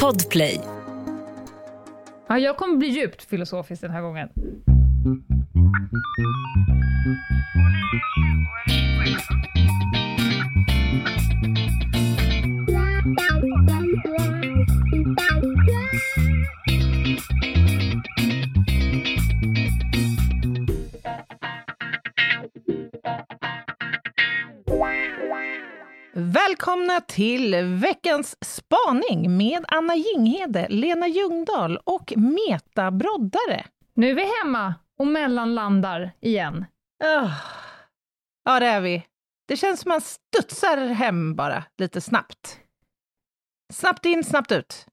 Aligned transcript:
Podplay. 0.00 0.60
Ja, 2.28 2.38
jag 2.38 2.56
kommer 2.56 2.76
bli 2.76 2.88
djupt 2.88 3.22
filosofisk 3.22 3.82
den 3.82 3.90
här 3.90 4.02
gången. 4.02 4.28
Välkomna 26.62 27.00
till 27.00 27.64
veckans 27.64 28.36
spaning 28.44 29.36
med 29.36 29.64
Anna 29.68 29.94
Jinghede, 29.96 30.68
Lena 30.68 31.08
Ljungdahl 31.08 31.76
och 31.76 32.12
Meta 32.16 32.90
Broddare. 32.90 33.66
Nu 33.94 34.10
är 34.10 34.14
vi 34.14 34.28
hemma 34.42 34.74
och 34.98 35.06
mellanlandar 35.06 36.12
igen. 36.20 36.64
Oh. 37.04 37.32
Ja, 38.44 38.60
det 38.60 38.66
är 38.66 38.80
vi. 38.80 39.06
Det 39.48 39.56
känns 39.56 39.80
som 39.80 39.88
man 39.88 40.00
studsar 40.00 40.76
hem 40.76 41.34
bara, 41.34 41.64
lite 41.78 42.00
snabbt. 42.00 42.60
Snabbt 43.72 44.04
in, 44.04 44.24
snabbt 44.24 44.52
ut. 44.52 44.86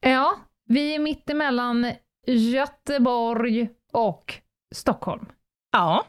Ja, 0.00 0.36
vi 0.64 0.94
är 0.94 0.98
mitt 0.98 1.30
emellan 1.30 1.92
Göteborg 2.26 3.68
och 3.92 4.34
Stockholm. 4.74 5.26
Ja, 5.72 6.06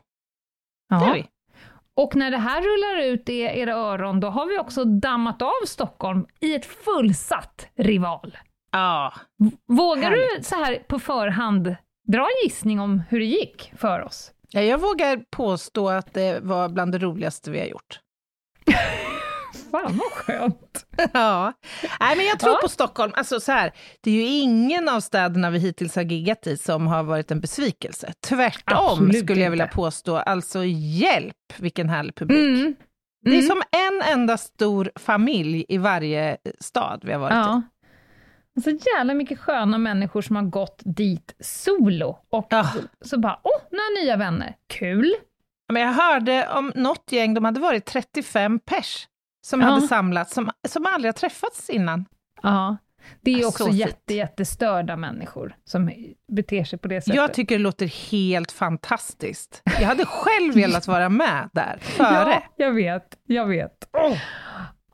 det 0.90 0.96
är 0.96 1.14
vi. 1.14 1.28
Och 1.98 2.16
när 2.16 2.32
det 2.32 2.38
här 2.38 2.62
rullar 2.62 3.14
ut 3.14 3.30
i 3.30 3.40
era 3.40 3.74
öron, 3.74 4.20
då 4.20 4.30
har 4.30 4.46
vi 4.46 4.58
också 4.60 4.86
dammat 4.86 5.42
av 5.42 5.66
Stockholm 5.66 6.26
i 6.40 6.56
ett 6.56 6.66
fullsatt 6.66 7.68
rival. 7.76 8.38
Ja. 8.72 9.14
Vågar 9.68 10.10
Härligt. 10.10 10.38
du 10.38 10.44
så 10.44 10.56
här 10.56 10.76
på 10.88 11.00
förhand 11.00 11.76
dra 12.08 12.22
en 12.22 12.44
gissning 12.50 12.80
om 12.80 13.04
hur 13.10 13.20
det 13.20 13.26
gick 13.26 13.72
för 13.78 14.02
oss? 14.02 14.32
ja, 14.50 14.62
jag 14.62 14.78
vågar 14.78 15.18
påstå 15.32 15.90
att 15.90 16.14
det 16.14 16.40
var 16.44 16.70
bland 16.70 16.92
det 16.92 16.98
roligaste 16.98 17.52
vi 17.52 17.60
har 17.60 17.66
gjort. 17.66 18.00
Fan 19.72 19.98
vad 19.98 20.12
skönt! 20.12 20.86
Ja, 21.14 21.54
nej 22.00 22.16
men 22.18 22.26
jag 22.26 22.40
tror 22.40 22.54
Ja. 22.54 22.60
på 22.62 22.70
Stockholm. 22.70 23.12
Alltså 23.16 23.40
så 23.40 23.52
här, 23.52 23.74
det 24.02 24.10
är 24.12 24.16
ju 24.16 24.22
ingen 24.28 24.90
av 24.90 25.00
städerna 25.00 25.50
vi 25.50 25.60
hittills 25.60 25.96
har 25.96 26.04
giggat 26.04 26.48
i 26.48 26.58
som 26.58 26.88
har 26.88 27.04
varit 27.04 27.32
en 27.32 27.40
besvikelse. 27.40 28.14
Tvärtom 28.28 28.78
Absolut 28.78 29.20
skulle 29.24 29.42
jag 29.42 29.50
vilja 29.50 29.66
inte. 29.66 29.76
påstå. 29.76 30.16
Alltså 30.18 30.64
hjälp, 30.66 31.36
vilken 31.58 31.90
härlig 31.90 32.16
publik. 32.16 32.40
Mm. 32.60 32.76
Det 33.22 33.30
är 33.32 33.34
Mm. 33.34 33.48
som 33.48 33.62
en 33.72 34.02
enda 34.12 34.38
stor 34.38 34.92
familj 34.96 35.66
i 35.70 35.78
varje 35.78 36.38
stad 36.60 37.02
vi 37.04 37.12
har 37.14 37.20
varit 37.20 37.34
i. 37.34 37.36
Ja. 37.36 37.62
Och 38.58 38.64
Så 38.64 38.70
jävla 38.98 39.14
mycket 39.14 39.40
sköna 39.40 39.78
människor 39.78 40.22
som 40.22 40.36
har 40.36 40.44
gått 40.44 40.82
dit 40.86 41.36
solo. 41.40 42.18
Och 42.30 42.48
Ja. 42.50 42.68
så, 43.02 43.20
bara, 43.20 43.40
åh, 43.44 43.62
några 43.72 44.04
nya 44.04 44.18
vänner. 44.18 44.56
Kul! 44.68 45.14
Men 45.74 45.82
jag 45.82 45.94
hörde 45.94 46.48
om 46.56 46.72
något 46.76 47.12
gäng, 47.12 47.34
de 47.34 47.46
hade 47.46 47.60
varit 47.60 47.86
35 47.86 48.60
pers, 48.60 49.08
som 49.46 49.62
Ja. 49.62 49.68
hade 49.68 49.82
samlats, 49.88 50.34
som, 50.34 50.50
som 50.68 50.86
aldrig 50.86 51.08
har 51.08 51.14
träffats 51.14 51.70
innan. 51.70 52.06
Ja. 52.44 52.78
Det 53.22 53.32
är 53.34 53.40
Så 53.42 53.48
också 53.48 53.70
jätte, 53.70 54.14
jättestörda 54.14 54.96
människor 54.98 55.56
som 55.64 55.92
beter 56.32 56.64
sig 56.64 56.80
på 56.80 56.88
det 56.88 57.02
sättet. 57.02 57.16
Jag 57.16 57.34
tycker 57.34 57.56
det 57.58 57.64
låter 57.64 58.12
helt 58.12 58.52
fantastiskt. 58.52 59.62
Jag 59.80 59.88
hade 59.88 60.06
själv 60.06 60.54
velat 60.54 60.88
vara 60.88 61.10
med 61.10 61.50
där, 61.54 61.78
före. 61.82 62.08
Ja, 62.30 62.44
jag 62.56 62.72
vet. 62.72 63.18
Jag 63.26 63.46
vet. 63.46 63.90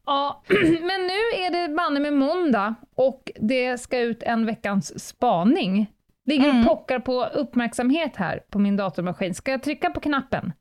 Ja, 0.06 0.44
men 0.82 1.02
nu 1.08 1.20
är 1.46 1.68
det 1.68 1.74
banne 1.76 2.00
med 2.00 2.14
måndag 2.14 2.76
och 2.96 3.32
det 3.42 3.78
ska 3.82 4.00
ut 4.00 4.24
en 4.24 4.46
veckans 4.46 5.08
spaning. 5.08 5.92
Ligger 6.26 6.48
och 6.48 6.54
Mm. 6.56 6.66
pockar 6.68 7.00
på 7.00 7.26
uppmärksamhet 7.26 8.16
här 8.16 8.40
på 8.50 8.60
min 8.60 8.78
datormaskin. 8.78 9.36
Ska 9.36 9.52
jag 9.52 9.64
trycka 9.64 9.90
på 9.90 10.00
knappen? 10.00 10.54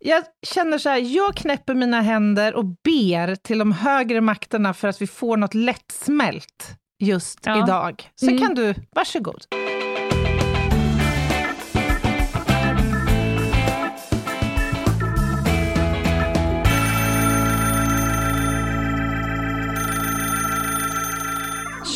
Jag 0.00 0.24
känner 0.54 0.78
så 0.78 0.88
här, 0.88 0.98
jag 0.98 1.34
knäpper 1.34 1.74
mina 1.74 2.00
händer 2.00 2.54
och 2.54 2.64
ber 2.64 3.34
till 3.34 3.58
de 3.58 3.72
högre 3.72 4.20
makterna 4.20 4.74
för 4.74 4.88
att 4.88 5.02
vi 5.02 5.06
får 5.06 5.36
något 5.36 5.54
lättsmält 5.54 6.74
just 6.98 7.38
Ja. 7.44 7.62
idag. 7.64 8.10
Så 8.14 8.26
Mm. 8.30 8.38
kan 8.42 8.54
du, 8.54 8.74
varsågod. 8.90 9.44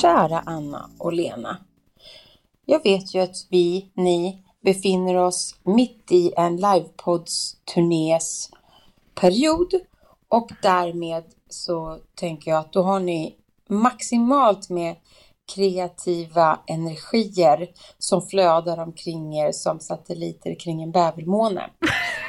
Kära 0.01 0.43
Anna 0.47 0.91
och 0.99 1.13
Lena. 1.13 1.57
Jag 2.67 2.83
vet 2.83 3.15
ju 3.15 3.21
att 3.21 3.37
vi, 3.51 3.91
ni, 3.95 4.43
befinner 4.63 5.15
oss 5.15 5.55
mitt 5.63 6.13
i 6.13 6.33
en 6.37 6.57
livepodds-turnés 6.57 8.51
period 9.15 9.75
och 10.29 10.51
därmed 10.63 11.25
så 11.49 11.99
tänker 12.15 12.51
jag 12.51 12.61
att 12.61 12.73
då 12.73 12.83
har 12.83 13.01
ni 13.01 13.37
maximalt 13.69 14.71
med 14.71 14.97
kreativa 15.55 16.61
energier 16.67 17.69
som 17.99 18.23
flödar 18.23 18.79
omkring 18.79 19.37
er 19.39 19.53
som 19.53 19.81
satelliter 19.81 20.61
kring 20.61 20.83
en 20.83 20.93
bävermåne. 20.93 21.71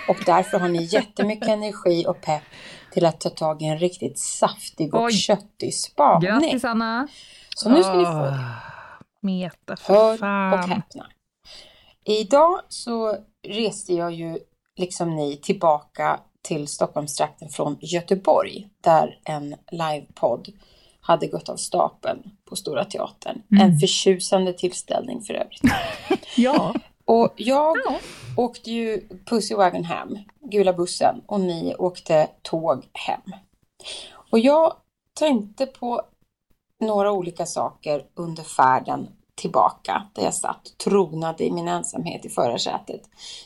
Och 0.10 0.18
därför 0.26 0.60
har 0.60 0.70
ni 0.70 0.84
jättemycket 0.84 1.48
energi 1.50 2.06
och 2.08 2.22
pepp 2.22 2.44
till 2.92 3.06
att 3.06 3.20
ta 3.20 3.30
tag 3.30 3.62
i 3.62 3.66
en 3.66 3.80
riktigt 3.80 4.20
saftig 4.20 4.94
och 4.94 5.04
Oj. 5.04 5.12
köttig 5.12 5.74
spaning. 5.76 6.30
Grattis 6.30 6.64
Anna! 6.64 7.08
Så 7.56 7.70
nu 7.70 7.84
ska 7.84 7.94
ni 7.94 8.06
få 8.06 8.12
Åh, 8.12 8.40
Meta, 9.22 9.76
för 9.76 9.94
Hör 9.94 10.18
fan. 10.18 10.54
och 10.54 10.60
häpna. 10.60 11.08
Idag 12.06 12.60
så 12.70 13.18
reste 13.48 13.94
jag 13.94 14.12
ju 14.14 14.40
liksom 14.76 15.16
ni 15.16 15.38
tillbaka 15.38 16.20
till 16.42 16.68
Stockholmstrakten 16.68 17.50
från 17.50 17.78
Göteborg 17.82 18.68
där 18.82 19.20
en 19.24 19.56
livepodd 19.72 20.48
hade 21.02 21.28
gått 21.28 21.50
av 21.50 21.56
stapeln 21.56 22.24
på 22.46 22.56
Stora 22.56 22.86
Teatern. 22.86 23.42
En 23.60 23.80
förtjusande 23.80 24.54
tillställning 24.54 25.22
för 25.22 25.34
övrigt. 25.34 25.62
Ja. 26.38 26.74
Och 27.06 27.34
jag 27.36 27.78
Ja. 27.86 28.00
åkte 28.38 28.72
ju 28.72 29.08
Pussy 29.26 29.56
Wagon 29.56 29.84
hem, 29.84 30.18
gula 30.52 30.74
bussen, 30.74 31.22
och 31.26 31.40
ni 31.40 31.76
åkte 31.76 32.30
tåg 32.42 32.86
hem. 32.94 33.22
Och 34.32 34.40
jag 34.40 34.74
tänkte 35.20 35.66
på 35.66 36.02
några 36.80 37.12
olika 37.12 37.46
saker 37.46 38.06
under 38.14 38.44
färden 38.44 39.08
tillbaka, 39.44 40.04
där 40.14 40.24
jag 40.24 40.34
satt 40.34 40.68
och 40.68 40.78
tronade 40.78 41.44
i 41.44 41.52
min 41.52 41.68
ensamhet 41.68 42.26
i 42.26 42.30
förarsätet. 42.30 43.02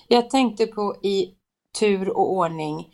Jag 0.07 0.29
tänkte 0.29 0.67
på 0.67 0.95
i 1.01 1.33
tur 1.79 2.09
och 2.09 2.33
ordning 2.33 2.87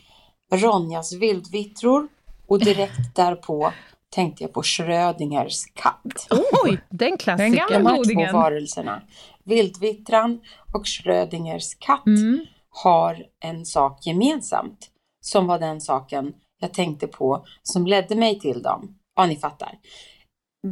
Ronjas 0.52 1.14
vildvittror 1.14 2.08
och 2.48 2.60
direkt 2.60 3.16
därpå 3.16 3.72
tänkte 4.10 4.44
jag 4.44 4.54
på 4.54 4.64
Schrödingers 4.64 5.66
katt. 5.74 6.28
Oj, 6.64 6.82
den 6.90 7.18
klassikern. 7.18 7.52
Den 7.70 7.70
gamla 7.70 7.92
De 8.06 8.18
här 8.18 8.32
två 8.32 8.38
varelserna, 8.38 9.02
vildvittran 9.44 10.40
och 10.74 10.88
Schrödingers 10.88 11.76
katt, 11.80 12.06
Mm. 12.08 12.46
har 12.70 13.24
en 13.44 13.66
sak 13.66 14.06
gemensamt. 14.06 14.90
Som 15.22 15.48
var 15.48 15.60
den 15.60 15.82
saken 15.82 16.34
jag 16.60 16.74
tänkte 16.74 17.08
på 17.08 17.46
som 17.64 17.88
ledde 17.88 18.16
mig 18.16 18.40
till 18.40 18.62
dem. 18.62 18.96
Ja, 19.16 19.26
ni 19.26 19.36
fattar. 19.36 19.78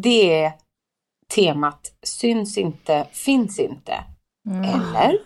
Det 0.03 0.43
är 0.43 0.53
temat 1.35 1.93
syns 2.03 2.57
inte, 2.57 3.07
finns 3.11 3.59
inte. 3.59 4.03
Mm. 4.49 4.63
Eller? 4.63 5.17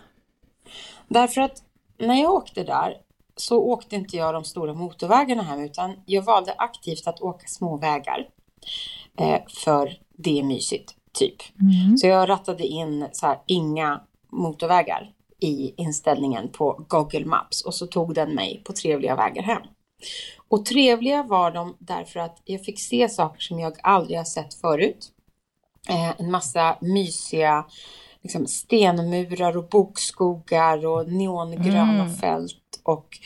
Därför 1.07 1.41
att 1.41 1.63
när 1.97 2.21
jag 2.21 2.33
åkte 2.33 2.63
där 2.63 2.97
så 3.35 3.57
åkte 3.57 3.95
inte 3.95 4.17
jag 4.17 4.33
de 4.33 4.43
stora 4.43 4.73
motorvägarna 4.73 5.43
hem 5.43 5.59
utan 5.59 5.95
jag 6.05 6.21
valde 6.21 6.53
aktivt 6.57 7.07
att 7.07 7.21
åka 7.21 7.47
små 7.47 7.77
vägar. 7.77 8.27
Eh, 9.19 9.41
för 9.63 9.97
det 10.17 10.39
är 10.39 10.43
mysigt, 10.43 10.95
typ. 11.13 11.35
Mm. 11.61 11.97
Så 11.97 12.07
jag 12.07 12.29
rattade 12.29 12.65
in 12.65 13.07
så 13.11 13.25
här, 13.25 13.39
inga 13.45 14.01
motorvägar 14.31 15.11
i 15.39 15.73
inställningen 15.77 16.49
på 16.51 16.85
Google 16.87 17.25
Maps 17.25 17.61
och 17.61 17.73
så 17.73 17.87
tog 17.87 18.13
den 18.13 18.35
mig 18.35 18.61
på 18.65 18.73
trevliga 18.73 19.15
vägar 19.15 19.43
hem. 19.43 19.61
Och 20.47 20.65
trevliga 20.65 21.23
var 21.23 21.51
de 21.51 21.75
därför 21.79 22.19
att 22.19 22.41
jag 22.43 22.65
fick 22.65 22.79
se 22.79 23.09
saker 23.09 23.41
som 23.41 23.59
jag 23.59 23.73
aldrig 23.83 24.17
har 24.17 24.25
sett 24.25 24.53
förut. 24.53 25.11
Eh, 25.89 26.19
en 26.21 26.31
massa 26.31 26.77
mysiga 26.81 27.65
liksom, 28.21 28.47
stenmurar 28.47 29.57
och 29.57 29.69
bokskogar 29.69 30.85
och 30.85 31.11
neongröna 31.11 32.03
Mm. 32.03 32.15
fält 32.15 32.79
och 32.83 33.19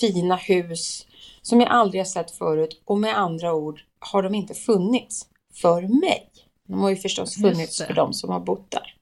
fina 0.00 0.36
hus 0.36 1.06
som 1.42 1.60
jag 1.60 1.68
aldrig 1.70 2.00
har 2.00 2.06
sett 2.06 2.30
förut. 2.30 2.82
Och 2.84 2.98
med 2.98 3.18
andra 3.18 3.54
ord 3.54 3.80
har 3.98 4.22
de 4.22 4.34
inte 4.34 4.54
funnits 4.54 5.26
för 5.54 5.82
mig. 5.82 6.30
De 6.66 6.80
har 6.80 6.90
ju 6.90 6.96
förstås 6.96 7.34
funnits 7.34 7.82
för 7.82 7.94
de 7.94 8.12
som 8.12 8.30
har 8.30 8.40
bott 8.40 8.70
där. 8.70 8.94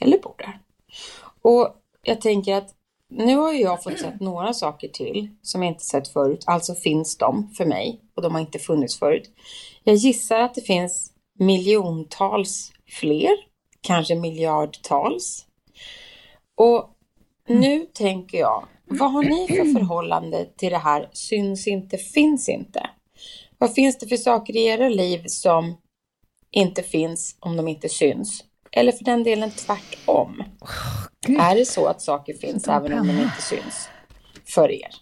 Eller 0.00 0.18
bor 0.18 0.34
där. 0.38 0.60
Och 1.42 1.74
jag 2.02 2.20
tänker 2.20 2.54
att 2.54 2.74
nu 3.10 3.36
har 3.36 3.52
ju 3.52 3.60
jag 3.60 3.82
fått 3.82 3.98
sett 3.98 4.20
några 4.20 4.52
saker 4.54 4.88
till 4.88 5.28
som 5.42 5.62
jag 5.62 5.72
inte 5.72 5.84
sett 5.84 6.08
förut. 6.08 6.44
Alltså 6.46 6.74
finns 6.74 7.16
de 7.18 7.50
för 7.56 7.64
mig 7.64 8.00
och 8.16 8.22
de 8.22 8.32
har 8.34 8.40
inte 8.40 8.58
funnits 8.58 8.98
förut. 8.98 9.30
Jag 9.84 9.94
gissar 9.94 10.40
att 10.40 10.54
det 10.54 10.60
finns 10.60 11.12
miljontals 11.38 12.72
fler, 13.00 13.36
kanske 13.80 14.14
miljardtals. 14.14 15.46
Och 16.56 16.90
nu 17.48 17.86
tänker 17.94 18.38
jag, 18.38 18.68
vad 18.84 19.12
har 19.12 19.22
ni 19.22 19.46
för 19.48 19.78
förhållande 19.78 20.44
till 20.56 20.70
det 20.70 20.78
här 20.78 21.08
syns 21.12 21.66
inte, 21.66 21.98
finns 21.98 22.48
inte? 22.48 22.90
Vad 23.58 23.74
finns 23.74 23.98
det 23.98 24.06
för 24.06 24.16
saker 24.16 24.56
i 24.56 24.66
era 24.66 24.88
liv 24.88 25.22
som 25.26 25.76
inte 26.50 26.82
finns 26.82 27.36
om 27.40 27.56
de 27.56 27.68
inte 27.68 27.88
syns? 27.88 28.44
Eller 28.72 28.92
för 28.92 29.04
den 29.04 29.22
delen 29.22 29.50
tvärtom. 29.50 30.42
Gud. 31.26 31.40
Är 31.40 31.54
det 31.54 31.64
så 31.64 31.86
att 31.86 32.02
saker 32.02 32.34
finns 32.34 32.68
och 32.68 32.74
även 32.74 32.98
om 32.98 33.06
de 33.06 33.12
inte 33.12 33.42
syns 33.42 33.88
för 34.54 34.70
er? 34.70 34.94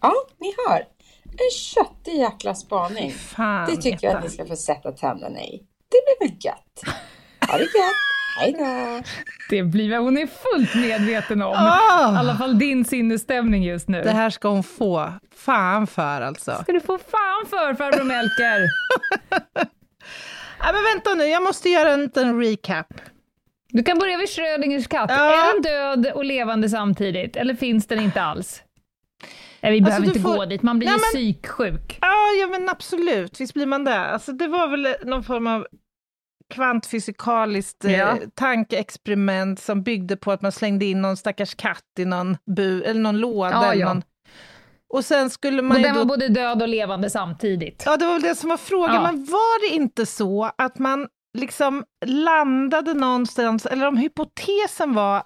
Ja, 0.00 0.14
ni 0.40 0.54
hör. 0.66 0.86
En 1.24 1.50
köttig 1.50 2.14
jäkla 2.14 2.54
spaning. 2.54 3.10
Fan, 3.10 3.70
Det 3.70 3.76
tycker 3.76 4.06
jag 4.06 4.16
att 4.16 4.24
ni 4.24 4.30
ska 4.30 4.46
få 4.46 4.56
sätta 4.56 4.92
tänderna 4.92 5.42
i. 5.42 5.62
Det 5.90 6.18
blir 6.18 6.28
väl 6.28 6.38
gött. 6.40 6.96
Ha 7.50 7.58
det 7.58 7.62
gött. 7.62 7.94
Hej 8.38 8.52
då. 8.52 9.02
Det 9.50 9.62
blir 9.62 9.90
väl 9.90 9.98
hon 9.98 10.18
är 10.18 10.26
fullt 10.26 10.74
medveten 10.74 11.42
om. 11.42 11.54
Ah! 11.56 12.14
I 12.14 12.16
alla 12.16 12.36
fall 12.36 12.58
din 12.58 12.84
sinnesstämning 12.84 13.64
just 13.64 13.88
nu. 13.88 14.02
Det 14.02 14.10
här 14.10 14.30
ska 14.30 14.48
hon 14.48 14.62
få 14.62 15.12
fan 15.36 15.86
för 15.86 16.20
alltså. 16.20 16.58
ska 16.62 16.72
du 16.72 16.80
få 16.80 16.98
fan 16.98 17.46
för 17.50 17.74
farbror 17.74 18.04
Melker. 18.04 18.58
Nej, 20.60 20.72
men 20.72 20.84
vänta 20.94 21.14
nu, 21.14 21.24
jag 21.24 21.42
måste 21.42 21.68
göra 21.68 21.90
en 21.92 22.00
liten 22.00 22.40
recap. 22.40 22.86
Du 23.68 23.82
kan 23.82 23.98
börja 23.98 24.18
vid 24.18 24.28
Schrödingers 24.28 24.88
katt. 24.88 25.10
Ja. 25.10 25.48
Är 25.48 25.52
den 25.52 25.62
död 25.62 26.12
och 26.14 26.24
levande 26.24 26.68
samtidigt, 26.68 27.36
eller 27.36 27.54
finns 27.54 27.86
den 27.86 28.00
inte 28.00 28.22
alls? 28.22 28.62
Nej, 29.70 29.80
vi 29.80 29.84
behöver 29.84 30.06
Alltså, 30.06 30.18
inte 30.18 30.28
får- 30.28 30.36
gå 30.36 30.44
dit, 30.44 30.62
man 30.62 30.78
blir 30.78 30.88
Nej, 30.88 30.96
ju 30.96 31.00
men- 31.00 31.34
psyksjuk. 31.34 31.98
Ja, 32.00 32.14
ja 32.40 32.46
men 32.46 32.68
absolut, 32.68 33.40
visst 33.40 33.54
blir 33.54 33.66
man 33.66 33.84
det. 33.84 33.98
Alltså, 34.00 34.32
det 34.32 34.48
var 34.48 34.68
väl 34.68 34.88
någon 35.04 35.24
form 35.24 35.46
av 35.46 35.66
kvantfysikaliskt 36.54 37.84
eh, 37.84 37.92
Ja. 37.98 38.16
tankeexperiment 38.34 39.60
som 39.60 39.82
byggde 39.82 40.16
på 40.16 40.32
att 40.32 40.42
man 40.42 40.52
slängde 40.52 40.84
in 40.84 41.02
någon 41.02 41.16
stackars 41.16 41.54
katt 41.54 41.84
i 41.98 42.04
någon 42.04 42.36
bu 42.56 42.82
eller 42.82 43.00
någon 43.00 43.18
låda. 43.18 43.50
Ja, 43.50 43.72
eller 43.72 43.80
ja. 43.80 43.88
Någon... 43.88 44.02
Och 44.94 45.04
sen 45.04 45.30
skulle 45.30 45.62
man 45.62 45.70
Och 45.72 45.76
ju 45.78 45.82
den 45.84 45.94
då... 45.94 45.98
var 46.00 46.06
både 46.06 46.28
död 46.28 46.62
och 46.62 46.68
levande 46.68 47.10
samtidigt. 47.10 47.82
Ja, 47.86 47.96
det 47.96 48.06
var 48.06 48.12
väl 48.12 48.22
det 48.22 48.34
som 48.34 48.50
var 48.50 48.56
frågan. 48.56 48.94
Ja. 48.94 49.02
Men 49.12 49.24
var 49.24 49.70
det 49.70 49.74
inte 49.76 50.06
så 50.06 50.50
att 50.58 50.78
man 50.78 51.08
liksom 51.38 51.84
landade 52.06 52.94
någonstans, 52.94 53.66
eller 53.66 53.86
om 53.86 53.96
hypotesen 53.96 54.94
var, 54.94 55.22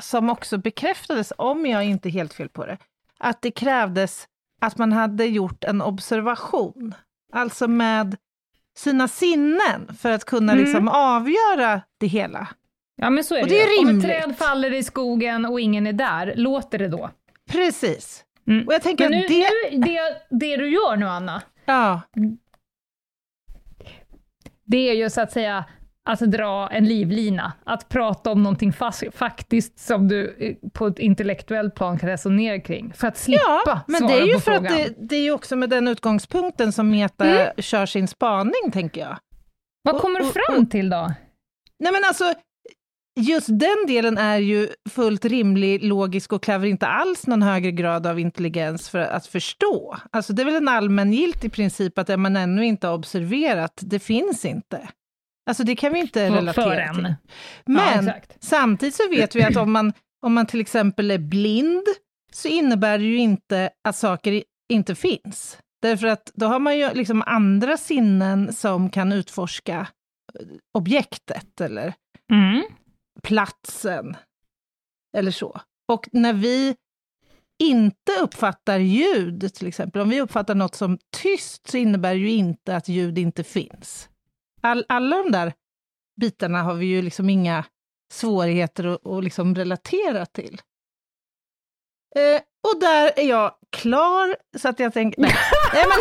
som 0.00 0.30
också 0.30 0.58
bekräftades, 0.58 1.32
om 1.38 1.66
jag 1.66 1.84
inte 1.84 2.08
är 2.08 2.10
helt 2.10 2.34
fel 2.34 2.48
på 2.48 2.66
det, 2.66 2.78
att 3.18 3.42
det 3.42 3.50
krävdes 3.50 4.28
att 4.60 4.78
man 4.78 4.92
hade 4.92 5.24
gjort 5.24 5.64
en 5.64 5.82
observation, 5.82 6.94
alltså 7.32 7.68
med 7.68 8.16
sina 8.76 9.08
sinnen, 9.08 9.96
för 9.98 10.10
att 10.10 10.24
kunna 10.24 10.52
Mm. 10.52 10.64
liksom 10.64 10.88
avgöra 10.88 11.80
det 11.98 12.06
hela. 12.06 12.48
Ja, 12.96 13.10
men 13.10 13.24
så 13.24 13.34
är 13.34 13.42
Och 13.42 13.48
det, 13.48 13.54
det 13.54 13.60
är 13.62 13.82
ju. 13.82 13.90
Om 13.90 13.98
ett 13.98 14.04
träd 14.04 14.36
faller 14.38 14.72
i 14.74 14.82
skogen 14.82 15.46
och 15.46 15.60
ingen 15.60 15.86
är 15.86 15.92
där, 15.92 16.32
låter 16.36 16.78
det 16.78 16.88
då? 16.88 17.10
Precis. 17.50 18.24
Mm. 18.46 18.66
Och 18.66 18.74
jag 18.74 18.82
tänker 18.82 19.10
Men 19.10 19.18
nu, 19.20 19.26
det... 19.28 19.46
nu 19.72 19.78
det, 19.78 20.00
det 20.30 20.56
du 20.56 20.70
gör 20.70 20.96
nu, 20.96 21.06
Anna, 21.08 21.42
Ja, 21.64 22.00
det 24.64 24.90
är 24.90 24.94
ju 24.94 25.10
så 25.10 25.20
att 25.20 25.32
säga 25.32 25.64
att 26.08 26.20
dra 26.20 26.68
en 26.68 26.84
livlina, 26.84 27.52
att 27.64 27.88
prata 27.88 28.30
om 28.32 28.42
någonting 28.42 28.72
fas- 28.72 29.04
faktiskt 29.14 29.78
som 29.78 30.08
du 30.08 30.36
eh, 30.40 30.70
på 30.72 30.86
ett 30.86 30.98
intellektuellt 30.98 31.74
plan 31.74 31.98
kan 31.98 32.08
resonera 32.08 32.60
kring, 32.60 32.92
för 32.92 33.08
att 33.08 33.16
slippa 33.18 33.42
ja 33.66 33.80
men 33.86 33.98
svara 34.00 34.12
det 34.12 34.20
är 34.22 34.26
ju 34.26 34.34
på 34.34 34.40
för 34.40 34.52
att 34.52 34.58
frågan. 34.68 34.76
det, 34.78 34.94
det 35.08 35.16
är 35.16 35.22
ju 35.22 35.32
också 35.32 35.56
med 35.56 35.70
den 35.70 35.88
utgångspunkten 35.88 36.72
som 36.72 36.90
Meta 36.90 37.24
Mm. 37.24 37.52
kör 37.58 37.86
sin 37.86 38.08
spaning, 38.08 38.70
tänker 38.72 39.00
jag. 39.00 39.16
Vad 39.82 39.94
och- 39.94 40.00
kommer 40.00 40.20
du 40.20 40.26
och- 40.26 40.32
fram 40.34 40.66
till 40.66 40.90
då? 40.90 41.12
Nej 41.80 41.92
men 41.92 42.02
alltså, 42.08 42.24
just 43.20 43.46
den 43.48 43.86
delen 43.86 44.18
är 44.18 44.38
ju 44.38 44.68
fullt 44.90 45.24
rimlig, 45.24 45.84
logisk 45.84 46.32
och 46.32 46.42
kräver 46.42 46.66
inte 46.66 46.86
alls 46.86 47.26
någon 47.26 47.42
högre 47.42 47.70
grad 47.70 48.06
av 48.06 48.20
intelligens 48.20 48.88
för 48.88 48.98
att 48.98 49.26
förstå. 49.26 49.96
Alltså 50.12 50.32
det 50.32 50.42
är 50.42 50.44
väl 50.44 50.54
en 50.54 50.68
allmängiltig 50.68 51.52
princip 51.52 51.98
att 51.98 52.06
det 52.06 52.16
man 52.16 52.36
ännu 52.36 52.66
inte 52.66 52.86
har 52.86 52.94
observerat, 52.94 53.72
det 53.80 53.98
finns 53.98 54.44
inte. 54.44 54.88
Alltså 55.48 55.64
det 55.64 55.76
kan 55.76 55.92
vi 55.92 56.00
inte 56.00 56.30
relatera 56.30 56.94
till. 56.94 57.04
en. 57.04 57.14
Men 57.66 58.08
exakt. 58.08 58.36
samtidigt 58.44 58.94
så 58.94 59.08
vet 59.10 59.34
vi 59.34 59.42
att 59.42 59.56
om 59.56 59.72
man, 59.72 59.92
om 60.26 60.34
man 60.34 60.46
till 60.46 60.60
exempel 60.60 61.10
är 61.10 61.18
blind, 61.18 61.84
så 62.32 62.48
innebär 62.48 62.98
det 62.98 63.04
ju 63.04 63.16
inte 63.18 63.70
att 63.88 63.96
saker 63.96 64.42
inte 64.72 64.94
finns. 64.94 65.58
Därför 65.82 66.06
att 66.06 66.30
då 66.34 66.46
har 66.46 66.58
man 66.58 66.78
ju 66.78 66.94
liksom 66.94 67.22
andra 67.26 67.76
sinnen 67.76 68.52
som 68.52 68.90
kan 68.90 69.12
utforska 69.12 69.86
eh, 70.40 70.46
objektet 70.78 71.60
eller 71.60 71.94
Mm. 72.32 72.62
platsen 73.22 74.16
eller 75.16 75.30
så. 75.30 75.60
Och 75.92 76.08
när 76.12 76.32
vi 76.32 76.76
inte 77.62 78.12
uppfattar 78.22 78.78
ljud, 78.78 79.54
till 79.54 79.66
exempel, 79.66 80.02
om 80.02 80.08
vi 80.08 80.20
uppfattar 80.20 80.54
något 80.54 80.74
som 80.74 80.98
tyst, 81.16 81.70
så 81.70 81.76
innebär 81.76 82.10
det 82.14 82.20
ju 82.20 82.30
inte 82.30 82.76
att 82.76 82.88
ljud 82.88 83.18
inte 83.18 83.44
finns. 83.44 84.08
All, 84.68 84.84
alla 84.88 85.16
de 85.16 85.32
där 85.32 85.52
bitarna 86.20 86.62
har 86.62 86.74
vi 86.74 86.86
ju 86.86 87.02
liksom 87.02 87.30
inga 87.30 87.64
svårigheter 88.12 88.84
att, 88.84 89.06
att 89.06 89.24
liksom 89.24 89.54
relatera 89.54 90.26
till. 90.26 90.60
Eh, 92.16 92.40
och 92.68 92.80
där 92.80 93.12
är 93.16 93.28
jag 93.28 93.54
klar, 93.76 94.36
så 94.58 94.68
att 94.68 94.80
jag 94.80 94.92
tänker... 94.94 95.20
Nej, 95.22 95.34
nej, 95.74 95.84
men, 95.88 95.98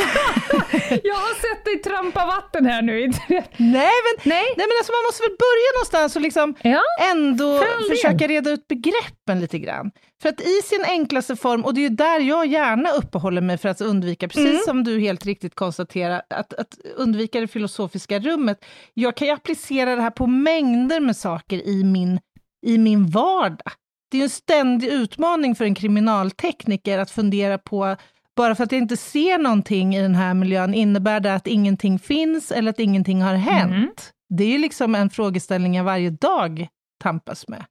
Jag 1.03 1.15
har 1.15 1.41
sett 1.55 1.65
dig 1.65 1.77
trampa 1.81 2.25
vatten 2.25 2.65
här 2.65 2.81
nu. 2.81 2.99
nej, 2.99 3.11
men, 3.27 3.41
Nej. 3.57 3.93
nej, 4.23 4.53
men 4.57 4.77
alltså 4.79 4.91
man 4.91 5.03
måste 5.07 5.23
väl 5.23 5.37
börja 5.39 5.69
någonstans 5.75 6.15
och 6.15 6.21
liksom 6.21 6.55
Ja. 6.61 6.81
ändå 7.11 7.53
del. 7.59 7.89
försöka 7.89 8.27
reda 8.27 8.49
ut 8.49 8.67
begreppen 8.67 9.39
lite 9.39 9.59
grann. 9.59 9.91
För 10.21 10.29
att 10.29 10.41
i 10.41 10.61
sin 10.63 10.83
enklaste 10.87 11.35
form, 11.35 11.65
och 11.65 11.73
det 11.73 11.79
är 11.79 11.89
ju 11.89 11.95
där 11.95 12.19
jag 12.19 12.47
gärna 12.47 12.91
uppehåller 12.91 13.41
mig 13.41 13.57
för 13.57 13.69
att 13.69 13.81
undvika, 13.81 14.27
precis 14.27 14.45
Mm. 14.49 14.61
som 14.65 14.83
du 14.83 14.99
helt 14.99 15.25
riktigt 15.25 15.55
konstaterar, 15.55 16.21
att, 16.29 16.53
att 16.53 16.77
undvika 16.95 17.39
det 17.39 17.47
filosofiska 17.47 18.19
rummet. 18.19 18.65
Jag 18.93 19.15
kan 19.17 19.27
ju 19.27 19.33
applicera 19.33 19.95
det 19.95 20.01
här 20.01 20.09
på 20.11 20.27
mängder 20.27 20.99
med 20.99 21.17
saker 21.17 21.67
i 21.67 21.83
min, 21.83 22.19
i 22.65 22.77
min 22.77 23.07
vardag. 23.09 23.71
Det 24.11 24.17
är 24.17 24.23
en 24.23 24.29
ständig 24.29 24.87
utmaning 24.87 25.55
för 25.55 25.65
en 25.65 25.75
kriminaltekniker 25.75 26.99
att 26.99 27.11
fundera 27.11 27.57
på 27.57 27.95
bara 28.35 28.55
för 28.55 28.63
att 28.63 28.71
jag 28.71 28.81
inte 28.81 28.97
ser 28.97 29.37
någonting 29.37 29.95
i 29.95 30.01
den 30.01 30.15
här 30.15 30.33
miljön, 30.33 30.73
innebär 30.73 31.19
det 31.19 31.33
att 31.33 31.47
ingenting 31.47 31.99
finns 31.99 32.51
eller 32.51 32.69
att 32.69 32.79
ingenting 32.79 33.21
har 33.21 33.33
hänt? 33.35 33.73
Mm. 33.73 33.89
Det 34.29 34.43
är 34.43 34.59
liksom 34.59 34.95
en 34.95 35.09
frågeställning 35.09 35.75
jag 35.75 35.83
varje 35.83 36.09
dag 36.09 36.67
tampas 37.03 37.47
med. 37.47 37.65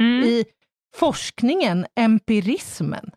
Mm. 0.00 0.24
I 0.24 0.44
forskningen, 0.96 1.86
empirismen, 1.96 3.10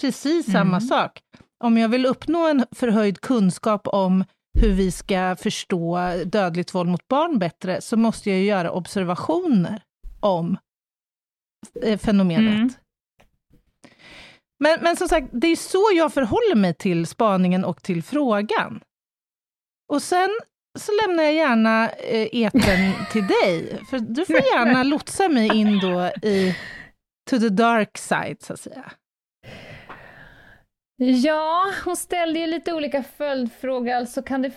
precis 0.00 0.46
samma 0.52 0.76
Mm. 0.76 0.80
sak. 0.80 1.20
Om 1.64 1.78
jag 1.78 1.88
vill 1.88 2.06
uppnå 2.06 2.48
en 2.48 2.64
förhöjd 2.72 3.20
kunskap 3.20 3.86
om 3.88 4.24
hur 4.60 4.72
vi 4.72 4.90
ska 4.90 5.36
förstå 5.36 5.98
dödligt 6.24 6.74
våld 6.74 6.90
mot 6.90 7.08
barn 7.08 7.38
bättre, 7.38 7.80
så 7.80 7.96
måste 7.96 8.30
jag 8.30 8.38
ju 8.38 8.44
göra 8.44 8.70
observationer 8.70 9.82
om 10.20 10.56
fenomenet. 11.98 12.54
Mm. 12.54 12.70
Men, 14.58 14.78
men 14.82 14.96
som 14.96 15.08
sagt, 15.08 15.28
det 15.32 15.46
är 15.46 15.56
så 15.56 15.90
jag 15.94 16.12
förhåller 16.12 16.54
mig 16.54 16.74
till 16.74 17.06
spaningen 17.06 17.64
och 17.64 17.82
till 17.82 18.02
frågan. 18.02 18.80
Och 19.92 20.02
sen 20.02 20.30
så 20.78 20.92
lämnar 21.02 21.22
jag 21.22 21.34
gärna 21.34 21.90
eh, 21.90 22.28
etern 22.32 23.06
till 23.12 23.26
dig, 23.26 23.84
för 23.90 23.98
du 23.98 24.24
får 24.24 24.36
gärna 24.36 24.82
lotsa 24.82 25.28
mig 25.28 25.56
in 25.56 25.78
då 25.78 26.10
i 26.22 26.56
to 27.30 27.38
the 27.38 27.48
dark 27.48 27.98
side, 27.98 28.42
så 28.42 28.52
att 28.52 28.60
säga. 28.60 28.92
Ja, 30.96 31.72
hon 31.84 31.96
ställde 31.96 32.38
ju 32.38 32.46
lite 32.46 32.72
olika 32.72 33.02
följdfrågor. 33.02 33.92
Alltså 33.92 34.22
kan 34.22 34.42
det, 34.42 34.52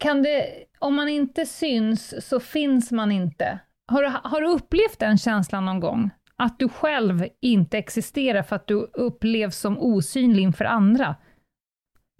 kan 0.00 0.22
det, 0.22 0.64
om 0.78 0.94
man 0.94 1.08
inte 1.08 1.46
syns 1.46 2.28
så 2.28 2.40
finns 2.40 2.92
man 2.92 3.12
inte. 3.12 3.58
Har 3.92 4.02
du, 4.02 4.08
har 4.24 4.40
du 4.40 4.48
upplevt 4.48 4.98
den 4.98 5.18
känslan 5.18 5.64
någon 5.64 5.80
gång? 5.80 6.10
Att 6.36 6.58
du 6.58 6.68
själv 6.68 7.26
inte 7.40 7.78
existerar 7.78 8.42
för 8.42 8.56
att 8.56 8.66
du 8.66 8.74
upplevs 8.94 9.56
som 9.56 9.78
osynlig 9.78 10.42
inför 10.42 10.64
andra? 10.64 11.16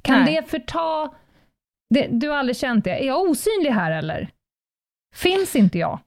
Kan 0.02 0.24
Nej. 0.24 0.34
det 0.34 0.50
förta... 0.50 1.14
Det, 1.94 2.08
du 2.10 2.28
har 2.28 2.36
aldrig 2.36 2.56
känt 2.56 2.84
det. 2.84 3.02
Är 3.02 3.06
jag 3.06 3.20
osynlig 3.20 3.70
här 3.70 3.90
eller? 3.90 4.30
Finns 5.14 5.56
inte 5.56 5.78
jag? 5.78 6.00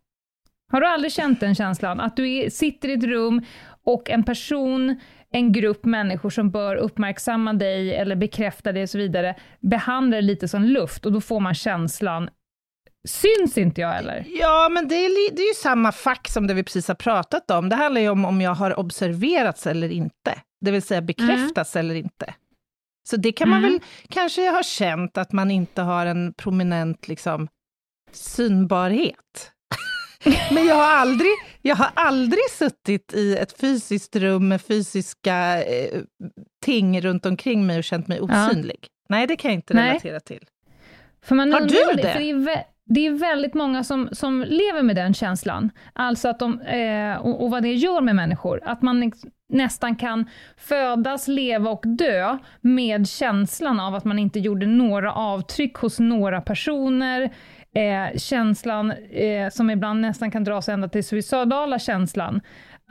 Har 0.71 0.81
du 0.81 0.87
aldrig 0.87 1.11
känt 1.11 1.39
den 1.39 1.55
känslan? 1.55 1.99
Att 1.99 2.15
du 2.15 2.33
är, 2.33 2.49
sitter 2.49 2.89
i 2.89 2.93
ett 2.93 3.03
rum 3.03 3.45
och 3.83 4.09
en 4.09 4.23
person, 4.23 4.99
en 5.31 5.51
grupp 5.51 5.85
människor 5.85 6.29
som 6.29 6.51
bör 6.51 6.75
uppmärksamma 6.75 7.53
dig 7.53 7.95
eller 7.95 8.15
bekräfta 8.15 8.71
dig 8.71 8.83
och 8.83 8.89
så 8.89 8.97
vidare, 8.97 9.35
behandlar 9.59 10.17
dig 10.17 10.21
lite 10.21 10.47
som 10.47 10.63
luft 10.63 11.05
och 11.05 11.11
då 11.11 11.21
får 11.21 11.39
man 11.39 11.53
känslan, 11.53 12.29
syns 13.07 13.57
inte 13.57 13.81
jag 13.81 13.97
eller? 13.97 14.25
Ja, 14.27 14.69
men 14.71 14.87
det 14.87 14.95
är, 14.95 15.35
det 15.35 15.41
är 15.41 15.47
ju 15.47 15.53
samma 15.53 15.91
fack 15.91 16.27
som 16.27 16.47
det 16.47 16.53
vi 16.53 16.63
precis 16.63 16.87
har 16.87 16.95
pratat 16.95 17.51
om. 17.51 17.69
Det 17.69 17.75
handlar 17.75 18.01
ju 18.01 18.09
om 18.09 18.25
om 18.25 18.41
jag 18.41 18.55
har 18.55 18.79
observerats 18.79 19.67
eller 19.67 19.89
inte, 19.91 20.41
det 20.65 20.71
vill 20.71 20.81
säga 20.81 21.01
bekräftats 21.01 21.75
eller 21.75 21.95
inte. 21.95 22.33
Så 23.09 23.17
det 23.17 23.31
kan 23.31 23.49
man 23.49 23.59
Mm. 23.59 23.71
väl 23.71 23.81
kanske 24.09 24.49
ha 24.49 24.63
känt, 24.63 25.17
att 25.17 25.31
man 25.31 25.51
inte 25.51 25.81
har 25.81 26.05
en 26.05 26.33
prominent 26.33 27.07
liksom, 27.07 27.47
synbarhet. 28.11 29.51
Men 30.51 30.65
jag 30.65 30.75
har, 30.75 30.91
aldrig, 30.91 31.31
jag 31.61 31.75
har 31.75 31.89
aldrig 31.93 32.49
suttit 32.51 33.13
i 33.13 33.35
ett 33.37 33.59
fysiskt 33.59 34.15
rum 34.15 34.47
med 34.47 34.61
fysiska 34.61 35.63
eh, 35.63 36.01
ting 36.65 37.01
runt 37.01 37.25
omkring 37.25 37.65
mig 37.67 37.77
och 37.77 37.83
känt 37.83 38.07
mig 38.07 38.17
Ja. 38.17 38.47
osynlig. 38.49 38.87
Nej, 39.09 39.27
det 39.27 39.35
kan 39.35 39.51
jag 39.51 39.57
inte 39.57 39.73
Nej. 39.73 39.87
relatera 39.89 40.19
till. 40.19 40.45
För 41.23 41.35
man 41.35 41.53
Har 41.53 41.61
du 41.61 41.67
det? 41.67 42.63
Det, 42.89 43.07
är 43.07 43.11
väldigt 43.11 43.53
många 43.53 43.83
som, 43.83 44.09
som 44.11 44.41
lever 44.41 44.83
med 44.83 44.95
den 44.95 45.13
känslan. 45.13 45.71
Alltså 45.93 46.29
att 46.29 46.39
de, 46.39 46.61
eh, 46.61 47.15
och, 47.15 47.43
och 47.43 47.51
vad 47.51 47.63
det 47.63 47.73
gör 47.73 48.01
med 48.01 48.15
människor. 48.15 48.61
Att 48.63 48.81
man 48.81 49.11
nästan 49.49 49.95
kan 49.95 50.25
födas, 50.57 51.27
leva 51.27 51.69
och 51.69 51.83
dö 51.87 52.37
med 52.61 53.07
känslan 53.07 53.79
av 53.79 53.95
att 53.95 54.05
man 54.05 54.19
inte 54.19 54.39
gjorde 54.39 54.65
några 54.65 55.13
avtryck 55.13 55.75
hos 55.75 55.99
några 55.99 56.41
personer. 56.41 57.33
Eh, 57.75 58.17
känslan 58.17 58.91
eh, 59.11 59.49
som 59.51 59.69
ibland 59.69 60.01
nästan 60.01 60.31
kan 60.31 60.43
dra 60.43 60.61
sig 60.61 60.73
ända 60.73 60.87
till 60.87 61.03
suicidala 61.03 61.79
känslan. 61.79 62.41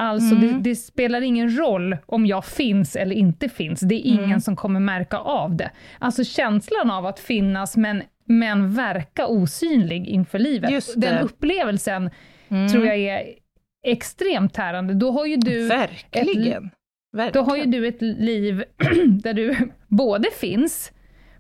Alltså 0.01 0.35
det, 0.35 0.53
det 0.61 0.77
spelar 0.77 1.21
ingen 1.21 1.59
roll 1.59 1.97
om 2.07 2.27
jag 2.27 2.45
finns 2.45 2.97
eller 2.97 3.17
inte 3.17 3.49
finns, 3.49 3.81
det 3.81 3.95
är 3.95 4.07
ingen 4.07 4.41
som 4.41 4.57
kommer 4.57 4.81
märka 4.81 5.19
av 5.19 5.57
det. 5.57 5.71
Alltså 5.99 6.25
känslan 6.25 6.91
av 6.91 7.07
att 7.07 7.21
finnas 7.21 7.77
men, 7.77 8.03
men 8.29 8.75
verka 8.75 9.27
osynlig 9.27 10.07
inför 10.07 10.39
livet, 10.39 10.71
Just 10.71 11.01
den 11.01 11.19
upplevelsen 11.25 12.11
tror 12.73 12.87
jag 12.87 12.97
är 12.97 13.23
extremt 13.87 14.55
tärande. 14.55 14.95
Då 14.95 15.11
har 15.11 15.27
ju 15.27 15.37
du 15.37 15.67
Verkligen. 15.69 16.63
då 17.13 17.17
Verkligen. 17.19 17.47
har 17.47 17.57
ju 17.57 17.65
du 17.65 17.87
ett 17.89 18.03
liv 18.03 18.65
där 19.23 19.35
du 19.35 19.57
både 19.89 20.31
finns, 20.31 20.93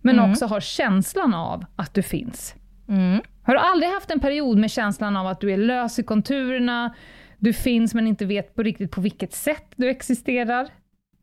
men 0.02 0.18
Mm. 0.18 0.30
också 0.30 0.46
har 0.46 0.60
känslan 0.60 1.34
av 1.34 1.64
att 1.76 1.94
du 1.94 2.02
finns. 2.02 2.54
Mm. 2.88 3.20
Har 3.42 3.54
du 3.54 3.60
aldrig 3.60 3.90
haft 3.92 4.10
en 4.10 4.20
period 4.20 4.58
med 4.58 4.70
känslan 4.70 5.16
av 5.16 5.26
att 5.26 5.40
du 5.40 5.52
är 5.52 5.56
lös 5.56 5.98
i 5.98 6.02
konturerna, 6.02 6.94
du 7.38 7.52
finns 7.52 7.94
men 7.94 8.06
inte 8.06 8.24
vet 8.26 8.54
på 8.54 8.62
riktigt 8.62 8.90
på 8.90 9.00
vilket 9.00 9.32
sätt 9.34 9.66
du 9.76 9.88
existerar? 9.90 10.68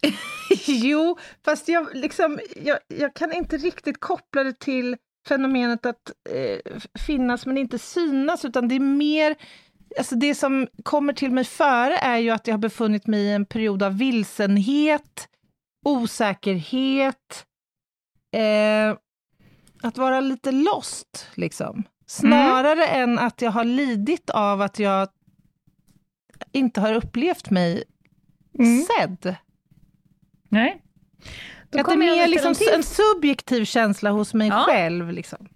Jo, 0.67 1.17
fast 1.45 1.67
jag, 1.69 1.87
liksom, 1.93 2.39
jag, 2.65 2.77
jag 2.87 3.13
kan 3.13 3.33
inte 3.33 3.57
riktigt 3.57 3.99
koppla 3.99 4.43
det 4.43 4.59
till 4.59 4.97
fenomenet 5.27 5.85
att 5.85 6.11
eh, 6.29 6.79
finnas 6.99 7.45
men 7.45 7.57
inte 7.57 7.79
synas, 7.79 8.45
utan 8.45 8.67
det 8.67 8.75
är 8.75 8.79
mer... 8.79 9.35
Alltså 9.97 10.15
det 10.15 10.35
som 10.35 10.67
kommer 10.83 11.13
till 11.13 11.31
mig 11.31 11.43
före 11.43 11.97
är 11.97 12.17
ju 12.17 12.29
att 12.29 12.47
jag 12.47 12.53
har 12.53 12.59
befunnit 12.59 13.07
mig 13.07 13.21
i 13.21 13.31
en 13.31 13.45
period 13.45 13.83
av 13.83 13.97
vilsenhet, 13.97 15.29
osäkerhet, 15.85 17.45
eh, 18.35 18.97
att 19.81 19.97
vara 19.97 20.21
lite 20.21 20.51
lost, 20.51 21.27
liksom. 21.35 21.83
Snarare 22.07 22.87
än 22.87 23.19
att 23.19 23.41
jag 23.41 23.51
har 23.51 23.63
lidit 23.63 24.29
av 24.29 24.61
att 24.61 24.79
jag 24.79 25.09
inte 26.51 26.81
har 26.81 26.93
upplevt 26.93 27.49
mig 27.49 27.83
sedd. 28.87 29.35
Nej. 30.49 30.81
Då 31.69 31.69
Att 31.69 31.71
det 31.71 31.79
är 31.79 31.83
kommer 31.83 32.05
jag 32.05 32.17
mer 32.17 32.27
liksom 32.27 32.55
en 32.73 32.83
subjektiv 32.83 33.65
känsla 33.65 34.09
hos 34.11 34.33
mig 34.33 34.47
Ja. 34.47 34.63
själv. 34.67 35.11
Liksom. 35.11 35.47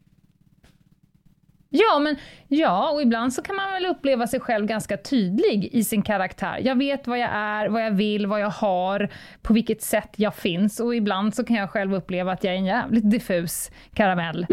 Ja, 1.71 1.99
men, 1.99 2.15
ja, 2.47 2.89
och 2.91 3.01
ibland 3.01 3.33
så 3.33 3.41
kan 3.41 3.55
man 3.55 3.71
väl 3.71 3.85
uppleva 3.85 4.27
sig 4.27 4.39
själv 4.39 4.65
ganska 4.65 4.97
tydlig 4.97 5.69
i 5.71 5.83
sin 5.83 6.01
karaktär. 6.01 6.59
Jag 6.63 6.77
vet 6.77 7.07
vad 7.07 7.19
jag 7.19 7.29
är, 7.33 7.69
vad 7.69 7.85
jag 7.85 7.91
vill, 7.91 8.27
vad 8.27 8.41
jag 8.41 8.49
har, 8.49 9.09
på 9.41 9.53
vilket 9.53 9.81
sätt 9.81 10.09
jag 10.15 10.35
finns. 10.35 10.79
Och 10.79 10.95
ibland 10.95 11.35
så 11.35 11.43
kan 11.43 11.55
jag 11.55 11.69
själv 11.69 11.93
uppleva 11.93 12.31
att 12.31 12.43
jag 12.43 12.53
är 12.53 12.57
en 12.57 12.65
jävligt 12.65 13.11
diffus 13.11 13.71
karamell. 13.93 14.47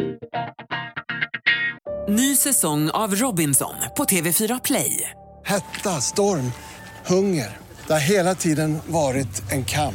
Ny 2.08 2.36
säsong 2.36 2.90
av 2.90 3.14
Robinson 3.14 3.74
på 3.96 4.04
TV4 4.04 4.60
Play. 4.64 5.10
Hetta, 5.44 5.90
storm, 5.90 6.52
hunger. 7.06 7.56
Det 7.86 7.92
har 7.92 8.00
hela 8.00 8.34
tiden 8.34 8.78
varit 8.86 9.52
en 9.52 9.64
kamp. 9.64 9.94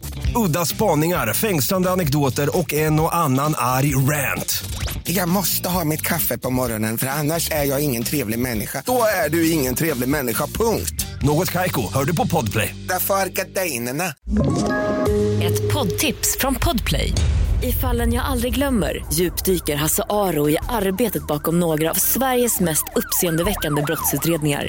Udda 0.35 0.65
spaningar, 0.65 1.33
fängslande 1.33 1.91
anekdoter 1.91 2.57
och 2.57 2.73
en 2.73 2.99
och 2.99 3.15
annan 3.15 3.53
arg 3.57 3.95
rant. 3.95 4.63
Jag 5.03 5.29
måste 5.29 5.69
ha 5.69 5.85
mitt 5.85 6.01
kaffe 6.01 6.37
på 6.37 6.49
morgonen 6.49 6.97
för 6.97 7.07
annars 7.07 7.51
är 7.51 7.63
jag 7.63 7.81
ingen 7.81 8.03
trevlig 8.03 8.39
människa. 8.39 8.83
Då 8.85 9.03
är 9.25 9.29
du 9.29 9.51
ingen 9.51 9.75
trevlig 9.75 10.09
människa, 10.09 10.47
punkt. 10.47 11.05
Något 11.21 11.51
Kaiko, 11.51 11.93
hör 11.93 12.05
du 12.05 12.15
på 12.15 12.27
Podplay. 12.27 12.75
Därför 12.89 13.13
är 13.13 13.27
gardinerna. 13.27 14.05
Ett 15.43 15.73
poddtips 15.73 16.37
från 16.39 16.55
Podplay. 16.55 17.13
I 17.63 17.71
fallen 17.71 18.13
jag 18.13 18.25
aldrig 18.25 18.55
glömmer 18.55 19.05
djupdyker 19.13 19.75
Hasse 19.75 20.03
Aro 20.09 20.49
i 20.49 20.57
arbetet 20.69 21.27
bakom 21.27 21.59
några 21.59 21.89
av 21.89 21.95
Sveriges 21.95 22.59
mest 22.59 22.83
uppseendeväckande 22.95 23.81
brottsutredningar. 23.81 24.67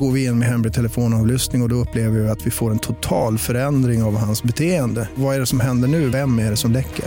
Går 0.00 0.12
vi 0.12 0.24
in 0.24 0.38
med 0.38 0.48
hemlig 0.48 0.72
telefonavlyssning 0.72 1.62
och, 1.62 1.66
och 1.66 1.68
då 1.68 1.76
upplever 1.76 2.18
vi 2.18 2.28
att 2.28 2.46
vi 2.46 2.50
får 2.50 2.70
en 2.70 2.78
total 2.78 3.38
förändring 3.38 4.02
av 4.02 4.16
hans 4.16 4.42
beteende. 4.42 5.08
Vad 5.14 5.34
är 5.34 5.40
det 5.40 5.46
som 5.46 5.60
händer 5.60 5.88
nu? 5.88 6.08
Vem 6.08 6.38
är 6.38 6.50
det 6.50 6.56
som 6.56 6.72
läcker? 6.72 7.04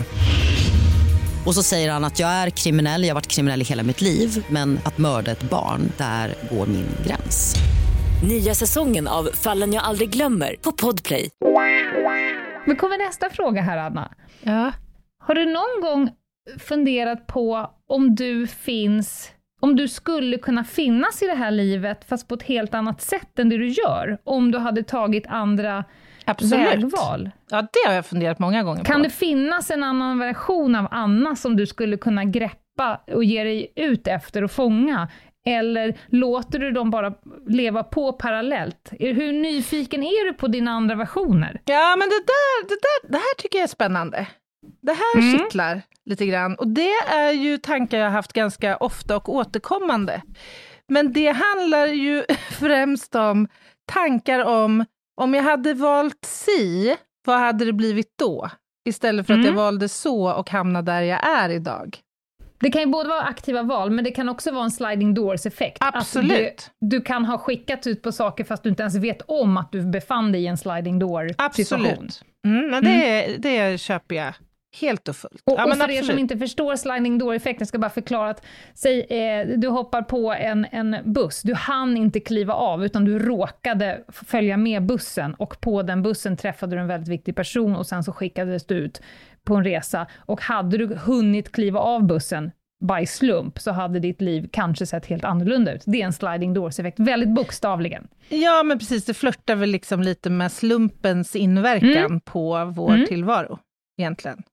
Och 1.45 1.55
så 1.55 1.63
säger 1.63 1.91
han 1.91 2.03
att 2.03 2.19
jag 2.19 2.29
är 2.29 2.49
kriminell, 2.49 3.03
jag 3.03 3.09
har 3.09 3.15
varit 3.15 3.27
kriminell 3.27 3.61
i 3.61 3.65
hela 3.65 3.83
mitt 3.83 4.01
liv 4.01 4.45
men 4.49 4.79
att 4.83 4.97
mörda 4.97 5.31
ett 5.31 5.49
barn, 5.49 5.91
där 5.97 6.35
går 6.51 6.65
min 6.65 6.85
gräns. 7.07 7.55
Nya 8.27 8.53
säsongen 8.53 9.07
av 9.07 9.29
Fallen 9.33 9.73
jag 9.73 9.83
aldrig 9.83 10.09
glömmer 10.09 10.55
på 10.61 10.71
Podplay. 10.71 11.29
Nu 12.67 12.75
kommer 12.75 13.05
nästa 13.07 13.29
fråga 13.29 13.61
här, 13.61 13.77
Anna. 13.77 14.11
Ja. 14.41 14.71
Har 15.19 15.35
du 15.35 15.45
någon 15.45 15.81
gång 15.81 16.09
funderat 16.59 17.27
på 17.27 17.69
om 17.89 18.15
du 18.15 18.47
finns, 18.47 19.31
om 19.63 19.75
du 19.75 19.87
skulle 19.87 20.37
kunna 20.37 20.63
finnas 20.63 21.21
i 21.21 21.27
det 21.27 21.35
här 21.35 21.51
livet, 21.51 22.05
fast 22.09 22.27
på 22.27 22.35
ett 22.35 22.43
helt 22.43 22.73
annat 22.73 23.01
sätt 23.01 23.39
än 23.39 23.49
det 23.49 23.57
du 23.57 23.67
gör, 23.67 24.17
om 24.23 24.51
du 24.51 24.57
hade 24.57 24.83
tagit 24.83 25.27
andra 25.27 25.83
Absolut. 26.25 26.67
vägval? 26.67 27.29
Ja, 27.49 27.61
det 27.61 27.87
har 27.89 27.93
jag 27.95 28.05
funderat 28.05 28.39
många 28.39 28.63
gånger 28.63 28.83
Kan 28.83 28.95
på. 29.01 29.03
det 29.03 29.09
finnas 29.09 29.71
en 29.71 29.83
annan 29.83 30.19
version 30.19 30.75
av 30.75 30.87
Anna 30.91 31.35
som 31.35 31.55
du 31.55 31.65
skulle 31.67 31.97
kunna 31.97 32.23
greppa 32.25 33.01
och 33.13 33.23
ge 33.23 33.43
dig 33.43 33.73
ut 33.75 34.07
efter 34.07 34.43
och 34.43 34.51
fånga? 34.51 35.07
Eller 35.45 35.97
låter 36.07 36.59
du 36.59 36.71
dem 36.71 36.89
bara 36.91 37.13
leva 37.47 37.83
på 37.83 38.13
parallellt? 38.13 38.89
Hur 38.99 39.33
nyfiken 39.33 40.03
är 40.03 40.25
du 40.25 40.33
på 40.33 40.47
dina 40.47 40.71
andra 40.71 40.95
versioner? 40.95 41.61
Ja, 41.65 41.95
men 41.99 42.09
det 42.09 42.23
där, 42.27 42.67
det 42.67 42.75
där 42.81 43.11
det 43.11 43.17
här 43.17 43.35
tycker 43.37 43.57
jag 43.57 43.63
är 43.63 43.67
spännande. 43.67 44.27
Det 44.81 44.91
här 44.93 45.21
Mm. 45.21 45.37
kittlar 45.39 45.81
lite 46.05 46.25
grann. 46.25 46.55
Och 46.55 46.67
det 46.67 46.91
är 47.09 47.31
ju 47.31 47.57
tankar 47.57 47.97
jag 47.97 48.05
har 48.05 48.11
haft 48.11 48.33
ganska 48.33 48.77
ofta 48.77 49.17
och 49.17 49.29
återkommande. 49.29 50.21
Men 50.87 51.13
det 51.13 51.29
handlar 51.31 51.87
ju 51.87 52.23
främst 52.59 53.15
om 53.15 53.47
tankar 53.91 54.45
om, 54.45 54.85
om 55.21 55.33
jag 55.33 55.43
hade 55.43 55.73
valt 55.73 56.25
si, 56.25 56.95
vad 57.25 57.39
hade 57.39 57.65
det 57.65 57.73
blivit 57.73 58.13
då? 58.19 58.49
Istället 58.89 59.27
för 59.27 59.33
att 59.33 59.37
Mm. 59.37 59.47
jag 59.47 59.53
valde 59.63 59.89
så 59.89 60.31
och 60.33 60.49
hamnade 60.49 60.91
där 60.91 61.01
jag 61.01 61.27
är 61.27 61.49
idag. 61.49 61.97
Det 62.59 62.71
kan 62.71 62.81
ju 62.81 62.87
både 62.87 63.09
vara 63.09 63.21
aktiva 63.21 63.63
val, 63.63 63.91
men 63.91 64.03
det 64.03 64.11
kan 64.11 64.29
också 64.29 64.51
vara 64.51 64.63
en 64.63 64.71
sliding 64.71 65.13
doors-effekt. 65.13 65.77
Absolut. 65.81 66.31
Att 66.31 66.71
du, 66.79 66.87
du 66.97 67.01
kan 67.01 67.25
ha 67.25 67.37
skickat 67.37 67.87
ut 67.87 68.01
på 68.01 68.11
saker 68.11 68.43
fast 68.43 68.63
du 68.63 68.69
inte 68.69 68.83
ens 68.83 68.95
vet 68.95 69.21
om 69.21 69.57
att 69.57 69.71
du 69.71 69.81
befann 69.81 70.31
dig 70.31 70.43
i 70.43 70.47
en 70.47 70.57
sliding 70.57 70.99
door-situation. 70.99 71.45
Absolut. 71.85 72.21
Mm, 72.45 72.69
men 72.71 72.83
det, 72.83 73.27
det 73.39 73.77
köper 73.81 74.15
jag 74.15 74.33
helt 74.81 75.07
och 75.07 75.15
fullt. 75.15 75.41
Och, 75.45 75.53
Ja, 75.57 75.65
och 75.65 75.77
för 75.77 75.83
er 75.89 75.93
som 75.93 75.97
absolut. 75.99 76.19
inte 76.19 76.37
förstår 76.37 76.75
sliding 76.75 77.17
door-effekten, 77.17 77.61
jag 77.61 77.67
ska 77.67 77.77
bara 77.79 77.89
förklara 77.89 78.29
att, 78.29 78.45
säg, 78.73 78.99
eh, 79.09 79.47
du 79.57 79.67
hoppar 79.67 80.01
på 80.01 80.33
en, 80.33 80.65
en 80.71 80.97
buss, 81.05 81.41
du 81.41 81.53
hann 81.53 81.97
inte 81.97 82.19
kliva 82.19 82.53
av, 82.53 82.85
utan 82.85 83.05
du 83.05 83.19
råkade 83.19 84.03
följa 84.09 84.57
med 84.57 84.83
bussen, 84.85 85.33
och 85.33 85.61
på 85.61 85.81
den 85.83 86.03
bussen 86.03 86.37
träffade 86.37 86.75
du 86.75 86.79
en 86.81 86.87
väldigt 86.87 87.09
viktig 87.09 87.35
person, 87.35 87.75
och 87.75 87.87
sen 87.87 88.03
så 88.03 88.11
skickades 88.13 88.65
du 88.65 88.75
ut 88.75 89.01
på 89.43 89.55
en 89.55 89.63
resa, 89.63 90.07
och 90.17 90.41
hade 90.41 90.77
du 90.77 90.95
hunnit 90.95 91.51
kliva 91.51 91.79
av 91.79 92.03
bussen 92.03 92.51
by 92.99 93.05
slump, 93.05 93.59
så 93.59 93.71
hade 93.71 93.99
ditt 93.99 94.21
liv 94.21 94.49
kanske 94.51 94.85
sett 94.85 95.05
helt 95.05 95.23
annorlunda 95.23 95.73
ut. 95.73 95.81
Det 95.85 96.01
är 96.01 96.05
en 96.05 96.13
sliding 96.13 96.53
doors-effekt, 96.53 96.99
väldigt 96.99 97.29
bokstavligen. 97.29 98.07
Ja, 98.29 98.63
men 98.63 98.79
precis. 98.79 99.05
Det 99.05 99.13
flörtar 99.13 99.55
väl 99.55 99.69
liksom 99.69 100.01
lite 100.01 100.29
med 100.29 100.51
slumpens 100.51 101.35
inverkan 101.35 102.05
Mm. 102.05 102.19
på 102.19 102.65
vår 102.75 102.93
Mm. 102.93 103.07
tillvaro, 103.07 103.59
egentligen. 103.97 104.43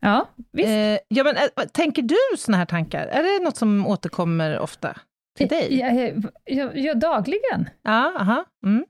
Ja, 0.00 0.28
visst. 0.52 0.68
Eh, 0.68 0.98
ja, 1.08 1.24
men, 1.24 1.36
eh, 1.36 1.64
tänker 1.72 2.02
du 2.02 2.16
såna 2.38 2.56
här 2.56 2.64
tankar? 2.66 3.06
Är 3.06 3.22
det 3.22 3.44
något 3.44 3.56
som 3.56 3.86
återkommer 3.86 4.58
ofta 4.58 4.96
till 5.38 5.48
dig? 5.48 5.78
Ja, 5.78 6.12
ja, 6.44 6.70
ja, 6.74 6.94
dagligen. 6.94 7.70
Ja, 7.82 8.12
aha. 8.18 8.44
Mm. 8.66 8.84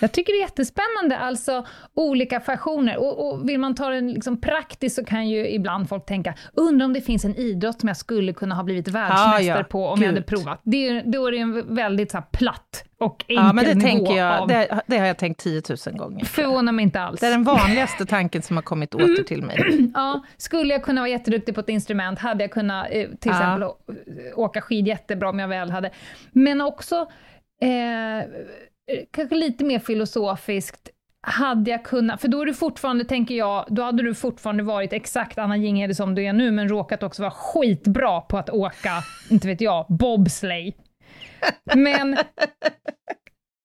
Jag 0.00 0.12
tycker 0.12 0.32
det 0.32 0.38
är 0.38 0.40
jättespännande, 0.40 1.18
alltså 1.18 1.66
olika 1.94 2.40
fassioner. 2.40 2.96
Och, 2.96 3.28
och 3.32 3.48
vill 3.48 3.58
man 3.60 3.74
ta 3.74 3.88
det 3.88 4.00
liksom 4.00 4.40
praktiskt 4.40 4.96
så 4.96 5.04
kan 5.04 5.28
ju 5.28 5.48
ibland 5.48 5.88
folk 5.88 6.06
tänka, 6.06 6.34
undrar 6.54 6.84
om 6.86 6.92
det 6.92 7.00
finns 7.00 7.24
en 7.24 7.34
idrott 7.36 7.80
som 7.80 7.86
jag 7.88 7.96
skulle 7.96 8.32
kunna 8.32 8.54
ha 8.54 8.62
blivit 8.62 8.88
världsmästare 8.88 9.42
Ja, 9.44 9.56
ja, 9.58 9.62
på 9.64 9.86
om 9.86 9.94
gud. 9.98 10.04
jag 10.04 10.12
hade 10.12 10.22
provat. 10.22 10.60
Det 10.64 10.88
är, 10.88 11.02
då 11.06 11.26
är 11.26 11.32
det 11.32 11.38
en 11.38 11.74
väldigt 11.74 12.10
så 12.10 12.16
här, 12.16 12.24
platt 12.32 12.84
och 13.00 13.24
enkel 13.28 13.36
Ja, 13.46 13.52
men 13.52 13.64
det 13.64 13.74
nivå 13.74 13.86
tänker 13.86 14.12
jag. 14.16 14.40
av... 14.42 14.48
Det, 14.48 14.80
det 14.86 14.98
har 14.98 15.06
jag 15.06 15.18
tänkt 15.18 15.40
10 15.40 15.62
000 15.86 15.96
gånger. 15.96 16.24
Förvånar 16.24 16.72
mig 16.72 16.82
inte 16.82 17.00
alls. 17.00 17.20
Det 17.20 17.26
är 17.26 17.30
den 17.30 17.44
vanligaste 17.44 18.06
tanken 18.06 18.42
som 18.42 18.56
har 18.56 18.62
kommit 18.62 18.94
åter 18.94 19.22
till 19.22 19.42
mig. 19.42 19.58
Ja, 19.94 20.24
skulle 20.36 20.72
jag 20.74 20.82
kunna 20.84 21.00
vara 21.00 21.08
jätteduktig 21.08 21.54
på 21.54 21.60
ett 21.60 21.68
instrument, 21.68 22.18
hade 22.18 22.44
jag 22.44 22.50
kunnat 22.50 22.86
eh, 22.90 22.90
till 22.90 23.08
Ja. 23.24 23.30
exempel 23.30 23.62
å- 23.62 23.76
åka 24.36 24.60
skid 24.60 24.86
jättebra 24.88 25.28
om 25.30 25.38
jag 25.38 25.48
väl 25.48 25.70
hade. 25.70 25.90
Men 26.32 26.60
också, 26.60 26.96
eh, 27.62 27.68
kanske 29.10 29.34
lite 29.34 29.64
mer 29.64 29.78
filosofiskt, 29.78 30.90
hade 31.28 31.70
jag 31.70 31.84
kunnat, 31.84 32.20
för 32.20 32.28
då 32.28 32.40
är 32.40 32.46
du 32.46 32.54
fortfarande, 32.54 33.04
tänker 33.04 33.34
jag, 33.34 33.66
då 33.68 33.82
hade 33.82 34.02
du 34.02 34.14
fortfarande 34.14 34.62
varit 34.62 34.92
exakt 34.92 35.38
Anna 35.38 35.56
Jinghede 35.56 35.94
som 35.94 36.14
du 36.14 36.24
är 36.24 36.32
nu, 36.32 36.50
men 36.50 36.68
råkat 36.68 37.02
också 37.02 37.22
vara 37.22 37.30
skitbra 37.30 38.20
på 38.20 38.38
att 38.38 38.50
åka, 38.50 39.02
inte 39.30 39.48
vet 39.48 39.60
jag, 39.60 39.86
bobsleigh. 39.88 40.76
Men, 41.74 42.16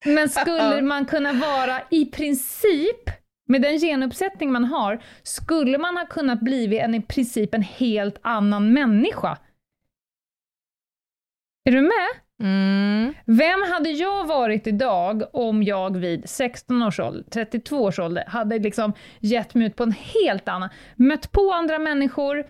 men 0.05 0.29
skulle 0.29 0.81
man 0.81 1.05
kunna 1.05 1.33
vara 1.33 1.81
i 1.89 2.05
princip, 2.05 3.09
med 3.47 3.61
den 3.61 3.79
genuppsättning 3.79 4.51
man 4.51 4.65
har, 4.65 5.03
skulle 5.23 5.77
man 5.77 5.97
ha 5.97 6.05
kunnat 6.05 6.39
bli 6.39 6.79
en 6.79 6.95
i 6.95 7.01
princip 7.01 7.53
en 7.53 7.63
helt 7.63 8.19
annan 8.21 8.73
människa. 8.73 9.37
Är 11.69 11.71
du 11.71 11.81
med? 11.81 12.09
Mm. 12.41 13.13
Vem 13.25 13.59
hade 13.73 13.89
jag 13.89 14.27
varit 14.27 14.67
idag 14.67 15.23
om 15.33 15.63
jag 15.63 15.97
vid 15.97 16.29
16 16.29 16.83
års 16.83 16.99
ålder, 16.99 17.23
32 17.31 17.77
års 17.83 17.99
ålder, 17.99 18.23
hade 18.27 18.59
liksom 18.59 18.93
gett 19.19 19.53
mig 19.53 19.67
ut 19.67 19.75
på 19.75 19.83
en 19.83 19.91
helt 19.91 20.47
annan, 20.47 20.69
mött 20.95 21.31
på 21.31 21.51
andra 21.53 21.79
människor, 21.79 22.43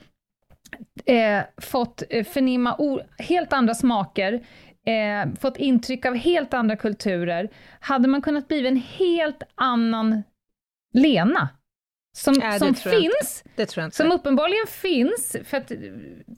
eh, 1.06 1.42
fått 1.62 2.04
eh, 2.10 2.24
förnimma 2.26 2.76
o- 2.78 3.02
helt 3.18 3.54
andra 3.54 3.74
smaker, 3.74 4.34
eh, 4.86 5.34
fått 5.40 5.58
intryck 5.58 6.06
av 6.06 6.16
helt 6.16 6.54
andra 6.54 6.76
kulturer, 6.76 7.50
hade 7.80 8.08
man 8.08 8.22
kunnat 8.22 8.48
bli 8.48 8.68
en 8.68 8.82
helt 8.98 9.44
annan 9.56 10.24
Lena. 10.94 11.50
Som, 12.14 12.34
det 12.34 12.60
som 12.60 12.76
finns, 12.76 13.44
som 13.92 14.12
uppenbarligen 14.12 14.68
finns, 14.68 15.36
för 15.46 15.58
att, 15.58 15.72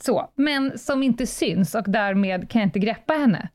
så, 0.01 0.31
men 0.35 0.79
som 0.79 1.03
inte 1.03 1.27
syns 1.27 1.75
och 1.75 1.83
därmed 1.87 2.49
kan 2.49 2.61
jag 2.61 2.67
inte 2.67 2.79
greppa 2.79 3.13
henne. 3.13 3.49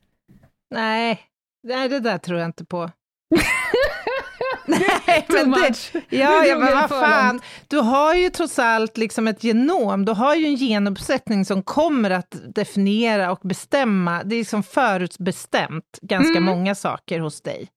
Nej, 0.75 1.19
nej, 1.67 1.89
det 1.89 1.99
där 1.99 2.17
tror 2.17 2.39
jag 2.39 2.45
inte 2.47 2.65
på. 2.65 2.91
Nej, 4.65 5.25
men 5.29 5.51
det, 5.51 5.93
ja, 6.09 6.45
ja, 6.45 6.57
men 6.59 6.73
vad 6.73 6.89
fan, 6.89 7.41
du 7.67 7.77
har 7.77 8.13
ju 8.15 8.29
trots 8.29 8.59
allt 8.59 8.97
liksom 8.97 9.27
ett 9.27 9.43
genom, 9.43 10.05
du 10.05 10.11
har 10.11 10.35
ju 10.35 10.45
en 10.45 10.57
genuppsättning 10.57 11.45
som 11.45 11.63
kommer 11.63 12.09
att 12.09 12.35
definiera 12.55 13.31
och 13.31 13.39
bestämma, 13.43 14.23
det 14.23 14.35
är 14.35 14.39
liksom 14.39 14.63
förutbestämt 14.63 15.99
ganska 16.01 16.37
Mm. 16.37 16.43
många 16.43 16.75
saker 16.75 17.19
hos 17.19 17.41
dig. 17.41 17.67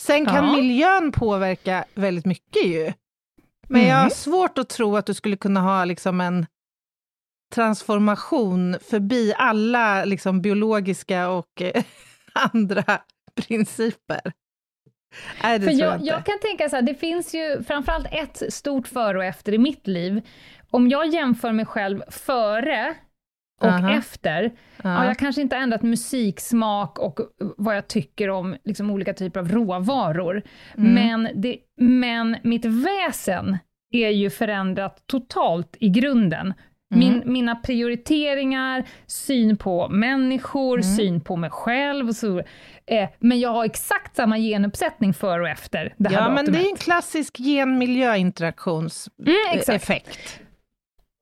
Sen 0.00 0.26
kan 0.26 0.46
Ja. 0.46 0.56
miljön 0.56 1.12
påverka 1.12 1.84
väldigt 1.94 2.26
mycket 2.26 2.66
ju. 2.66 2.92
Men 3.68 3.82
jag 3.86 3.94
har 3.94 4.00
Mm. 4.00 4.10
svårt 4.10 4.58
att 4.58 4.68
tro 4.68 4.96
att 4.96 5.06
du 5.06 5.14
skulle 5.14 5.36
kunna 5.36 5.60
ha 5.60 5.84
liksom 5.84 6.20
en 6.20 6.46
transformation 7.54 8.76
förbi 8.90 9.34
alla 9.36 10.04
liksom 10.04 10.42
biologiska 10.42 11.28
och 11.28 11.62
eh, 11.62 11.84
andra 12.52 13.00
principer. 13.34 14.20
Nej, 15.42 15.58
det 15.58 15.64
För 15.66 15.72
jag, 15.72 15.80
jag, 16.00 16.06
jag 16.06 16.26
kan 16.26 16.38
tänka 16.38 16.68
så 16.68 16.76
här, 16.76 16.82
det 16.82 16.94
finns 16.94 17.34
ju 17.34 17.62
framförallt 17.66 18.06
ett 18.10 18.52
stort 18.54 18.88
före 18.88 19.18
och 19.18 19.24
efter 19.24 19.54
i 19.54 19.58
mitt 19.58 19.86
liv. 19.86 20.20
Om 20.70 20.88
jag 20.88 21.06
jämför 21.06 21.52
mig 21.52 21.66
själv 21.66 22.02
före 22.10 22.94
och 23.64 23.70
Aha. 23.72 23.94
efter, 23.98 24.42
ja. 24.42 24.50
Ja. 24.82 25.04
jag 25.04 25.18
kanske 25.18 25.42
inte 25.42 25.56
har 25.56 25.62
ändrat 25.62 25.82
musiksmak 25.82 26.98
och 26.98 27.20
vad 27.38 27.76
jag 27.76 27.88
tycker 27.88 28.30
om 28.30 28.56
liksom, 28.64 28.90
olika 28.90 29.14
typer 29.14 29.40
av 29.40 29.48
råvaror, 29.52 30.42
Mm. 30.78 30.94
men, 30.94 31.28
det, 31.42 31.56
men 31.78 32.36
mitt 32.42 32.64
väsen 32.64 33.58
är 33.92 34.08
ju 34.10 34.30
förändrat 34.30 35.02
totalt 35.06 35.76
i 35.80 35.88
grunden. 35.88 36.54
Min, 36.94 37.14
Mm. 37.14 37.32
Mina 37.32 37.56
prioriteringar, 37.56 38.84
syn 39.06 39.56
på 39.56 39.88
människor, 39.88 40.78
Mm. 40.78 40.82
syn 40.96 41.20
på 41.20 41.36
mig 41.36 41.50
själv. 41.50 42.08
Och 42.08 42.16
så, 42.16 42.38
eh, 42.86 43.08
men 43.18 43.40
jag 43.40 43.50
har 43.50 43.64
exakt 43.64 44.16
samma 44.16 44.38
genuppsättning 44.38 45.14
före 45.14 45.42
och 45.42 45.48
efter 45.48 45.94
det 45.96 46.08
här 46.08 46.16
Ja, 46.16 46.28
men 46.28 46.36
datumet. 46.36 46.60
det 46.62 46.66
är 46.68 46.70
en 46.70 46.76
klassisk 46.76 47.40
gen-miljöinteraktionseffekt. 47.40 49.28
Mm, 49.28 49.58
exakt. 49.58 50.40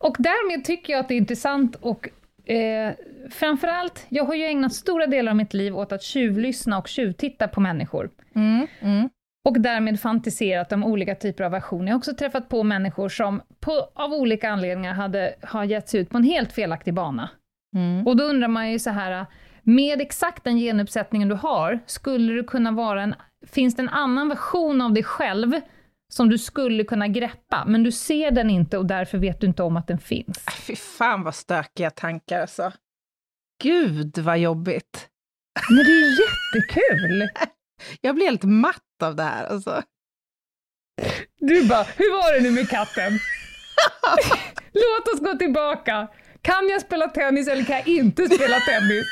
Och 0.04 0.16
därmed 0.18 0.64
tycker 0.64 0.92
jag 0.92 1.00
att 1.00 1.08
det 1.08 1.14
är 1.14 1.18
intressant 1.18 1.76
och 1.80 2.08
eh, 2.44 2.94
framförallt, 3.30 4.06
jag 4.08 4.24
har 4.24 4.34
ju 4.34 4.44
ägnat 4.44 4.74
stora 4.74 5.06
delar 5.06 5.32
av 5.32 5.36
mitt 5.36 5.54
liv 5.54 5.78
åt 5.78 5.92
att 5.92 6.02
tjuvlyssna 6.02 6.78
och 6.78 6.88
tjuvtitta 6.88 7.48
på 7.48 7.60
människor. 7.60 8.10
Mm, 8.34 8.66
mm. 8.80 9.08
Och 9.44 9.60
därmed 9.60 10.00
fantiserat 10.00 10.72
om 10.72 10.84
olika 10.84 11.14
typer 11.14 11.44
av 11.44 11.50
versioner. 11.50 11.86
Jag 11.86 11.94
har 11.94 11.98
också 11.98 12.14
träffat 12.14 12.48
på 12.48 12.62
människor 12.62 13.08
som 13.08 13.42
på, 13.60 13.88
av 13.94 14.12
olika 14.12 14.50
anledningar 14.50 14.94
hade, 14.94 15.34
har 15.42 15.64
gett 15.64 15.88
sig 15.88 16.00
ut 16.00 16.10
på 16.10 16.16
en 16.16 16.24
helt 16.24 16.52
felaktig 16.52 16.94
bana. 16.94 17.30
Mm. 17.76 18.06
Och 18.06 18.16
då 18.16 18.24
undrar 18.24 18.48
man 18.48 18.70
ju 18.70 18.78
så 18.78 18.90
här, 18.90 19.26
med 19.62 20.00
exakt 20.00 20.44
den 20.44 20.58
genuppsättningen 20.58 21.28
du 21.28 21.34
har, 21.34 21.78
skulle 21.86 22.32
du 22.32 22.44
kunna 22.44 22.70
vara 22.70 23.02
en, 23.02 23.14
finns 23.46 23.76
det 23.76 23.82
en 23.82 23.88
annan 23.88 24.28
version 24.28 24.80
av 24.80 24.92
dig 24.92 25.02
själv 25.02 25.60
som 26.12 26.28
du 26.28 26.38
skulle 26.38 26.84
kunna 26.84 27.08
greppa, 27.08 27.64
men 27.66 27.82
du 27.82 27.92
ser 27.92 28.30
den 28.30 28.50
inte 28.50 28.78
och 28.78 28.86
därför 28.86 29.18
vet 29.18 29.40
du 29.40 29.46
inte 29.46 29.62
om 29.62 29.76
att 29.76 29.86
den 29.86 29.98
finns. 29.98 30.46
Äh, 30.46 30.52
Fy 30.54 30.76
fan 30.76 31.22
vad 31.22 31.34
stökiga 31.34 31.90
tankar 31.90 32.40
alltså. 32.40 32.72
Gud 33.62 34.18
vad 34.18 34.38
jobbigt. 34.38 35.08
Men 35.68 35.76
det 35.84 35.90
är 35.90 36.06
ju 36.06 36.16
jättekul! 36.22 37.28
Jag 38.00 38.14
blir 38.14 38.26
helt 38.26 38.42
matt 38.42 39.02
av 39.02 39.16
det 39.16 39.22
här 39.22 39.44
alltså. 39.44 39.82
Du 41.38 41.66
bara, 41.66 41.82
hur 41.82 42.12
var 42.12 42.34
det 42.34 42.40
nu 42.40 42.50
med 42.50 42.68
katten? 42.68 43.12
Låt 44.72 45.14
oss 45.14 45.20
gå 45.20 45.38
tillbaka. 45.38 46.08
Kan 46.42 46.68
jag 46.68 46.80
spela 46.80 47.08
tennis 47.08 47.48
eller 47.48 47.64
kan 47.64 47.76
jag 47.76 47.88
inte 47.88 48.26
spela 48.26 48.60
tennis? 48.60 49.06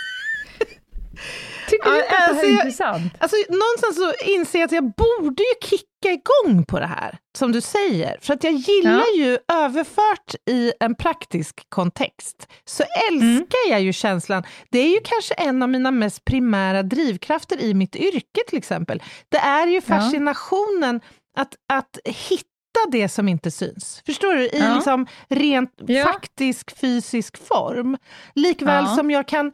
Tycker 1.71 1.91
du 1.91 1.97
inte 1.97 2.05
att 2.05 2.11
det 2.11 2.17
här 2.17 2.29
alltså, 2.31 2.45
är 2.47 2.51
jag- 2.51 2.59
intressant? 2.61 3.13
Alltså, 3.19 3.37
någonstans 3.49 3.97
så 3.97 4.31
inser 4.31 4.59
jag 4.59 4.67
att 4.67 4.73
jag 4.73 4.85
borde 4.95 5.43
ju 5.43 5.69
kicka 5.69 5.87
igång 6.13 6.65
på 6.65 6.81
det 6.81 6.87
här, 6.87 7.19
som 7.39 7.53
du 7.53 7.61
säger. 7.61 8.19
För 8.21 8.35
att 8.35 8.45
jag 8.45 8.53
gillar 8.53 9.17
ju, 9.17 9.39
överfört 9.53 10.35
i 10.51 10.73
en 10.81 10.95
praktisk 10.95 11.67
kontext, 11.69 12.47
så 12.65 12.85
älskar 13.11 13.71
jag 13.71 13.81
ju 13.81 13.93
känslan. 13.93 14.43
Det 14.71 14.79
är 14.79 14.89
ju 14.89 15.01
kanske 15.05 15.35
en 15.35 15.63
av 15.63 15.69
mina 15.69 15.91
mest 15.91 16.25
primära 16.25 16.83
drivkrafter 16.83 17.61
i 17.61 17.75
mitt 17.75 17.97
yrke 17.97 18.41
till 18.49 18.59
exempel. 18.59 19.03
Det 19.29 19.39
är 19.39 19.67
ju 19.67 19.81
fascinationen 19.81 21.01
att, 21.37 21.55
att 21.73 21.99
hitta 22.05 22.45
det 22.93 23.09
som 23.09 23.29
inte 23.29 23.51
syns. 23.51 24.03
Förstår 24.07 24.35
du? 24.35 24.43
I 24.47 24.51
Ja. 24.59 24.75
liksom 24.75 25.07
rent 25.29 25.71
Ja. 25.87 26.05
faktisk 26.05 26.79
fysisk 26.79 27.47
form. 27.47 27.97
Likväl 28.35 28.85
Ja. 28.89 28.97
som 28.97 29.11
jag 29.11 29.29
kan 29.29 29.53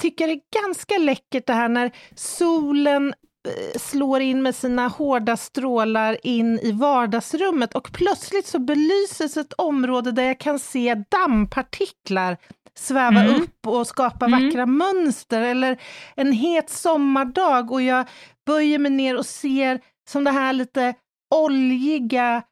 tycka 0.00 0.26
det 0.26 0.32
är 0.32 0.62
ganska 0.66 0.98
läckert 0.98 1.46
det 1.46 1.52
här 1.52 1.68
när 1.68 1.90
solen 2.14 3.14
eh, 3.48 3.78
slår 3.80 4.20
in 4.20 4.42
med 4.42 4.54
sina 4.54 4.88
hårda 4.88 5.36
strålar 5.36 6.26
in 6.26 6.58
i 6.58 6.72
vardagsrummet 6.72 7.74
och 7.74 7.92
plötsligt 7.92 8.46
så 8.46 8.58
belyses 8.58 9.36
ett 9.36 9.52
område 9.52 10.12
där 10.12 10.22
jag 10.24 10.38
kan 10.40 10.58
se 10.58 10.94
dammpartiklar 11.10 12.36
sväva 12.74 13.20
Mm. 13.20 13.42
upp 13.42 13.66
och 13.66 13.86
skapa 13.86 14.26
Mm. 14.26 14.44
vackra 14.48 14.66
mönster 14.66 15.42
eller 15.42 15.80
en 16.16 16.32
het 16.32 16.70
sommardag 16.70 17.70
och 17.72 17.82
jag 17.82 18.06
böjer 18.46 18.78
mig 18.78 18.90
ner 18.90 19.16
och 19.18 19.26
ser 19.26 19.80
som 20.10 20.24
det 20.24 20.30
här 20.30 20.52
lite 20.52 20.94
oljiga 21.34 22.42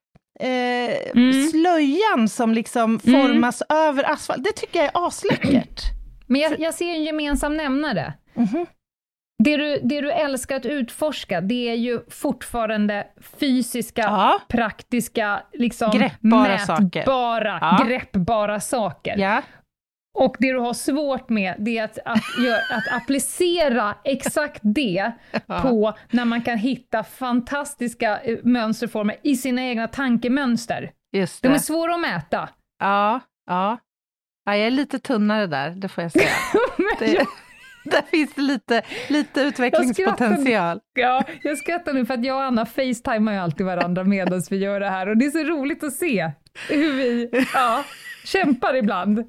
eh, 0.40 1.10
Mm. 1.14 1.48
slöjan 1.50 2.28
som 2.28 2.54
liksom 2.54 3.00
Mm. 3.06 3.22
formas 3.22 3.62
över 3.68 4.12
asfalt. 4.12 4.44
Det 4.44 4.52
tycker 4.52 4.78
jag 4.78 4.86
är 4.94 5.06
asläckert. 5.06 5.82
Men 6.28 6.40
jag, 6.40 6.60
jag 6.60 6.74
ser 6.74 6.90
en 6.90 7.04
gemensam 7.04 7.56
nämnare. 7.56 8.12
Mhm. 8.34 8.66
Det, 9.44 9.56
du, 9.56 9.80
det 9.82 10.00
du 10.00 10.10
älskar 10.12 10.56
att 10.56 10.66
utforska, 10.66 11.40
det 11.40 11.68
är 11.68 11.74
ju 11.74 12.00
fortfarande 12.10 13.06
fysiska, 13.40 14.02
Ja. 14.02 14.40
praktiska, 14.48 15.42
liksom 15.52 15.90
Greppbara 15.90 16.58
saker. 16.58 16.82
mätbara, 17.00 17.58
Ja. 17.60 17.84
greppbara 17.88 18.60
saker. 18.60 19.16
Ja. 19.18 19.42
Och 20.18 20.36
det 20.38 20.52
du 20.52 20.58
har 20.58 20.72
svårt 20.74 21.28
med, 21.28 21.54
det 21.58 21.78
är 21.78 21.84
att, 21.84 21.98
att, 22.04 22.18
att 22.70 23.02
applicera 23.02 23.94
exakt 24.04 24.60
det 24.62 25.12
på 25.62 25.92
när 26.10 26.24
man 26.24 26.42
kan 26.42 26.58
hitta 26.58 27.04
fantastiska 27.04 28.18
eh, 28.20 28.38
mönsterformer 28.42 29.16
i 29.22 29.36
sina 29.36 29.62
egna 29.64 29.88
tankemönster. 29.88 30.90
De 31.12 31.48
är 31.48 31.58
svåra 31.58 31.94
att 31.94 32.00
mäta. 32.00 32.48
Ja, 32.80 33.20
ja. 33.46 33.78
Ja, 34.48 34.56
jag 34.56 34.66
är 34.66 34.70
lite 34.70 34.98
tunnare 34.98 35.46
där, 35.46 35.70
det 35.70 35.88
får 35.88 36.02
jag 36.02 36.12
säga. 36.12 36.30
det, 36.98 37.26
där 37.84 38.02
finns 38.02 38.34
det 38.34 38.42
lite, 38.42 38.82
lite 39.08 39.40
utvecklingspotential. 39.40 40.80
Ja, 40.94 41.24
jag 41.42 41.58
skrattar 41.58 41.92
nu 41.92 42.06
för 42.06 42.14
att 42.14 42.24
jag 42.24 42.36
och 42.36 42.42
Anna 42.42 42.66
facetimar 42.66 43.32
ju 43.32 43.38
alltid 43.38 43.66
varandra 43.66 44.04
medan 44.04 44.42
vi 44.50 44.56
gör 44.56 44.80
det 44.80 44.88
här 44.88 45.08
och 45.08 45.16
det 45.16 45.24
är 45.24 45.30
så 45.30 45.44
roligt 45.44 45.84
att 45.84 45.92
se 45.92 46.30
hur 46.68 46.92
vi 46.92 47.30
ja, 47.54 47.84
kämpar 48.24 48.76
ibland. 48.76 49.24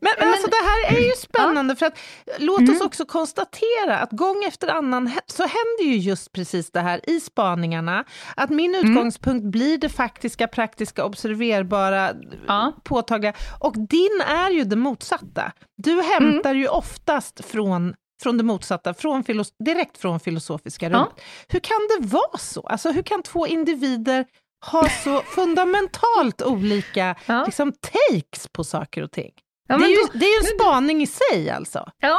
Men, 0.00 0.12
men 0.18 0.28
alltså 0.28 0.46
det 0.46 0.64
här 0.64 0.96
är 0.96 1.06
ju 1.06 1.12
spännande 1.12 1.72
ja. 1.72 1.76
för 1.76 1.86
att 1.86 1.98
låt 2.38 2.62
oss 2.62 2.68
mm. 2.68 2.86
också 2.86 3.04
konstatera 3.04 3.98
att 3.98 4.12
gång 4.12 4.44
efter 4.44 4.68
annan 4.68 5.10
så 5.26 5.42
händer 5.42 5.84
ju 5.84 5.96
just 5.96 6.32
precis 6.32 6.70
det 6.70 6.80
här 6.80 7.10
i 7.10 7.20
spaningarna. 7.20 8.04
Att 8.36 8.50
min 8.50 8.74
mm. 8.74 8.90
utgångspunkt 8.90 9.40
mm. 9.40 9.50
blir 9.50 9.78
det 9.78 9.88
faktiska, 9.88 10.48
praktiska, 10.48 11.04
observerbara, 11.04 12.12
ja. 12.46 12.72
påtagliga. 12.84 13.32
Och 13.60 13.74
din 13.78 14.22
är 14.26 14.50
ju 14.50 14.64
det 14.64 14.76
motsatta. 14.76 15.52
Du 15.76 16.02
hämtar 16.02 16.50
mm. 16.50 16.62
ju 16.62 16.68
oftast 16.68 17.44
från 17.44 17.94
från 18.22 18.36
det 18.38 18.44
motsatta, 18.44 18.94
från 18.94 19.24
direkt 19.64 19.98
från 19.98 20.20
filosofiska 20.20 20.90
rummet. 20.90 21.08
Ja. 21.16 21.22
Hur 21.48 21.60
kan 21.60 21.78
det 21.88 22.06
vara 22.06 22.38
så? 22.38 22.60
Alltså, 22.60 22.90
hur 22.90 23.02
kan 23.02 23.22
två 23.22 23.46
individer 23.46 24.26
ha 24.66 24.88
så 24.88 25.20
fundamentalt 25.34 26.42
olika 26.42 27.16
ja. 27.26 27.44
liksom, 27.44 27.72
takes 27.72 28.48
på 28.52 28.64
saker 28.64 29.02
och 29.02 29.12
ting? 29.12 29.32
Ja, 29.66 29.78
det, 29.78 29.84
är 29.84 29.88
ju, 29.88 30.18
det 30.18 30.26
är 30.26 30.42
ju 30.42 30.48
en 30.48 30.58
spaning 30.60 31.02
i 31.02 31.06
sig 31.06 31.50
alltså. 31.50 31.90
Ja, 32.00 32.18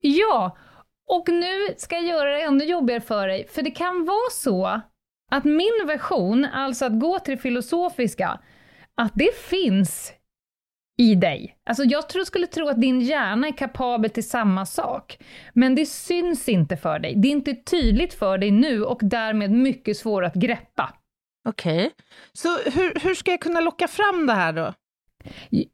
ja. 0.00 0.56
Och 1.08 1.28
nu 1.28 1.74
ska 1.76 1.96
jag 1.96 2.04
göra 2.04 2.30
det 2.30 2.42
ännu 2.42 2.64
jobbigare 2.64 3.00
för 3.00 3.28
dig, 3.28 3.48
för 3.48 3.62
det 3.62 3.70
kan 3.70 4.04
vara 4.04 4.30
så 4.30 4.80
att 5.30 5.44
min 5.44 5.86
version, 5.86 6.44
alltså 6.44 6.84
att 6.84 7.00
gå 7.00 7.18
till 7.18 7.36
det 7.36 7.42
filosofiska, 7.42 8.40
att 8.94 9.12
det 9.14 9.36
finns 9.36 10.12
i 10.98 11.14
dig. 11.14 11.56
Alltså 11.66 11.84
jag 11.84 12.08
tror, 12.08 12.24
skulle 12.24 12.46
tro 12.46 12.68
att 12.68 12.80
din 12.80 13.00
hjärna 13.00 13.46
är 13.46 13.52
kapabel 13.52 14.10
till 14.10 14.28
samma 14.28 14.66
sak, 14.66 15.18
men 15.52 15.74
det 15.74 15.86
syns 15.86 16.48
inte 16.48 16.76
för 16.76 16.98
dig. 16.98 17.14
Det 17.16 17.28
är 17.28 17.32
inte 17.32 17.54
tydligt 17.54 18.14
för 18.14 18.38
dig 18.38 18.50
nu 18.50 18.84
och 18.84 18.98
därmed 19.02 19.50
mycket 19.50 19.96
svårare 19.96 20.26
att 20.26 20.34
greppa. 20.34 20.94
Okej, 21.48 21.86
okay. 21.86 21.90
så 22.32 22.70
hur, 22.70 23.00
hur 23.00 23.14
ska 23.14 23.30
jag 23.30 23.40
kunna 23.40 23.60
locka 23.60 23.88
fram 23.88 24.26
det 24.26 24.32
här 24.32 24.52
då? 24.52 24.74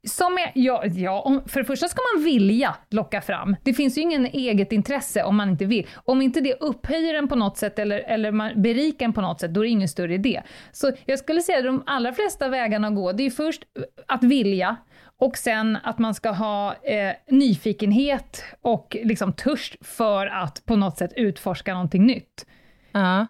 Som 0.08 0.38
är, 0.38 0.52
ja, 0.54 0.86
ja, 0.86 1.42
för 1.46 1.60
det 1.60 1.66
första 1.66 1.88
ska 1.88 2.00
man 2.14 2.24
vilja 2.24 2.76
locka 2.90 3.20
fram. 3.20 3.56
Det 3.62 3.74
finns 3.74 3.98
ju 3.98 4.02
ingen 4.02 4.26
eget 4.26 4.72
intresse 4.72 5.22
om 5.22 5.36
man 5.36 5.50
inte 5.50 5.64
vill. 5.64 5.86
Om 6.04 6.22
inte 6.22 6.40
det 6.40 6.54
upphöjer 6.54 7.14
en 7.14 7.28
på 7.28 7.36
något 7.36 7.56
sätt 7.56 7.78
eller, 7.78 7.98
eller 7.98 8.32
man 8.32 8.62
berikar 8.62 9.06
en 9.06 9.12
på 9.12 9.20
något 9.20 9.40
sätt, 9.40 9.54
då 9.54 9.60
är 9.60 9.64
det 9.64 9.70
ingen 9.70 9.88
större 9.88 10.14
idé. 10.14 10.42
Så 10.72 10.92
jag 11.04 11.18
skulle 11.18 11.42
säga 11.42 11.58
att 11.58 11.64
de 11.64 11.82
allra 11.86 12.12
flesta 12.12 12.48
vägarna 12.48 12.88
att 12.88 12.94
gå, 12.94 13.12
det 13.12 13.26
är 13.26 13.30
först 13.30 13.62
att 14.06 14.24
vilja, 14.24 14.76
och 15.18 15.36
sen 15.36 15.78
att 15.82 15.98
man 15.98 16.14
ska 16.14 16.30
ha 16.30 16.74
eh, 16.74 17.14
nyfikenhet 17.28 18.44
och 18.60 18.96
liksom 19.02 19.32
törst 19.32 19.76
för 19.80 20.26
att 20.26 20.66
på 20.66 20.76
något 20.76 20.98
sätt 20.98 21.12
utforska 21.16 21.72
någonting 21.72 22.06
nytt. 22.06 22.46
Uh. 22.96 23.24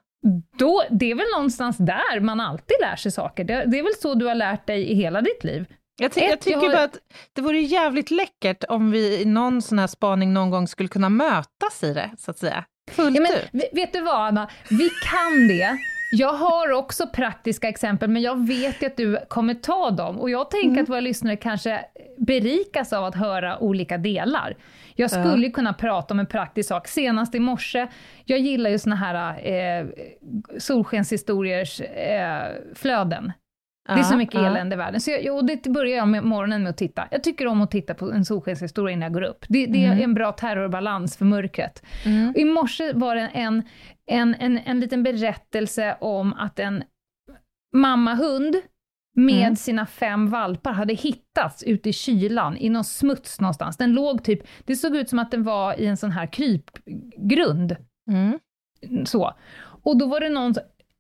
Då, 0.59 0.83
det 0.91 1.11
är 1.11 1.15
väl 1.15 1.27
någonstans 1.37 1.77
där 1.77 2.21
man 2.21 2.41
alltid 2.41 2.77
lär 2.81 2.97
sig 2.97 3.13
saker. 3.13 3.45
Det, 3.45 3.65
det 3.67 3.79
är 3.79 3.83
väl 3.83 3.95
så 4.03 4.15
du 4.15 4.27
har 4.27 4.35
lärt 4.35 4.67
dig 4.67 4.91
i 4.91 4.95
hela 4.95 5.21
ditt 5.21 5.45
liv. 5.45 5.67
Jag, 5.97 6.13
ty 6.13 6.21
jag 6.21 6.41
tycker 6.41 6.73
bara 6.73 6.83
att 6.83 6.99
det 7.33 7.43
vore 7.43 7.61
jävligt 7.61 8.11
läckert 8.11 8.65
om 8.69 8.91
vi 8.91 9.21
i 9.21 9.25
någon 9.25 9.63
sån 9.63 9.79
här 9.79 9.87
spaning 9.87 10.33
någon 10.33 10.51
gång 10.51 10.69
skulle 10.69 10.89
kunna 10.89 11.09
mötas 11.09 11.83
i 11.83 11.95
det, 11.95 12.11
så 12.19 12.31
att 12.31 12.39
säga. 12.39 12.65
Fullt 12.91 13.17
ja, 13.17 13.23
men, 13.23 13.63
ut. 13.63 13.73
Vet 13.73 13.93
du 13.93 14.01
vad, 14.01 14.27
Anna? 14.27 14.51
Vi 14.71 14.91
kan 14.91 15.49
det. 15.49 15.79
Jag 16.13 16.33
har 16.33 16.71
också 16.71 17.07
praktiska 17.07 17.69
exempel, 17.69 18.11
men 18.11 18.23
jag 18.23 18.47
vet 18.47 18.83
ju 18.83 18.87
att 18.87 18.97
du 18.97 19.19
kommer 19.29 19.55
ta 19.55 19.91
dem. 19.91 20.21
Och 20.21 20.31
jag 20.31 20.51
tänker 20.51 20.69
mm. 20.69 20.83
att 20.83 20.89
våra 20.89 21.01
lyssnare 21.01 21.37
kanske 21.37 21.85
berikas 22.19 22.93
av 22.93 23.05
att 23.05 23.15
höra 23.15 23.59
olika 23.59 23.99
delar. 23.99 24.57
Jag 24.95 25.11
skulle 25.11 25.47
uh. 25.47 25.53
kunna 25.53 25.73
prata 25.73 26.15
om 26.15 26.21
en 26.21 26.27
praktisk 26.27 26.69
sak. 26.69 26.89
Senast 26.89 27.35
i 27.35 27.41
morse, 27.41 27.87
jag 28.25 28.39
gillar 28.39 28.71
ju 28.71 28.79
såna 28.79 28.97
här 28.97 29.47
eh, 29.47 29.87
solskenshistoriers 30.59 31.81
eh, 31.81 32.49
flöden. 32.75 33.33
Det 33.87 33.93
är 33.93 34.03
så 34.03 34.17
mycket 34.17 34.35
elände 34.35 34.75
i 34.75 34.77
världen. 34.77 35.01
Så 35.01 35.11
jag, 35.11 35.37
och 35.37 35.45
det 35.45 35.69
börjar 35.69 35.97
jag 35.97 36.09
med 36.09 36.25
morgonen 36.25 36.63
med 36.63 36.71
att 36.71 36.77
titta. 36.77 37.09
Jag 37.11 37.25
tycker 37.25 37.47
om 37.47 37.63
att 37.63 37.71
titta 37.71 37.95
på 37.95 38.13
en 38.13 38.25
solskenshistoria 38.25 38.93
innan 38.93 39.03
jag 39.03 39.13
går 39.13 39.23
upp. 39.23 39.45
Det, 39.49 39.67
det 39.67 39.85
mm. 39.85 39.99
är 39.99 40.05
en 40.05 40.15
bra 40.15 40.33
terrorbalans 40.33 41.17
för 41.17 41.25
mörkret. 41.25 41.83
Mm. 42.05 42.35
I 42.37 42.45
morse 42.45 42.93
var 42.93 43.15
det 43.15 43.21
en, 43.21 43.63
en, 44.07 44.35
en, 44.35 44.59
en 44.59 44.81
liten 44.81 45.03
berättelse 45.03 45.97
om 46.01 46.33
att 46.33 46.59
en 46.59 46.85
mammahund 47.75 48.57
med 49.15 49.43
mm. 49.43 49.57
sina 49.57 49.87
fem 49.87 50.31
valpar 50.31 50.73
hade 50.73 50.95
hittats 50.95 51.63
ute 51.63 51.89
i 51.89 51.93
kylan, 51.93 52.57
i 52.57 52.69
någon 52.69 52.85
smuts 52.85 53.41
någonstans. 53.41 53.77
Den 53.77 53.93
låg 53.93 54.25
typ, 54.25 54.41
det 54.65 54.77
såg 54.77 54.97
ut 54.97 55.09
som 55.09 55.19
att 55.19 55.31
den 55.31 55.43
var 55.43 55.81
i 55.81 55.87
en 55.87 55.97
sån 55.97 56.11
här 56.11 56.27
krypgrund. 56.27 57.77
Mm. 58.11 58.39
Så. 59.05 59.35
Och 59.83 59.99
då 59.99 60.07
var 60.07 60.21
det 60.21 60.29
någon, 60.29 60.55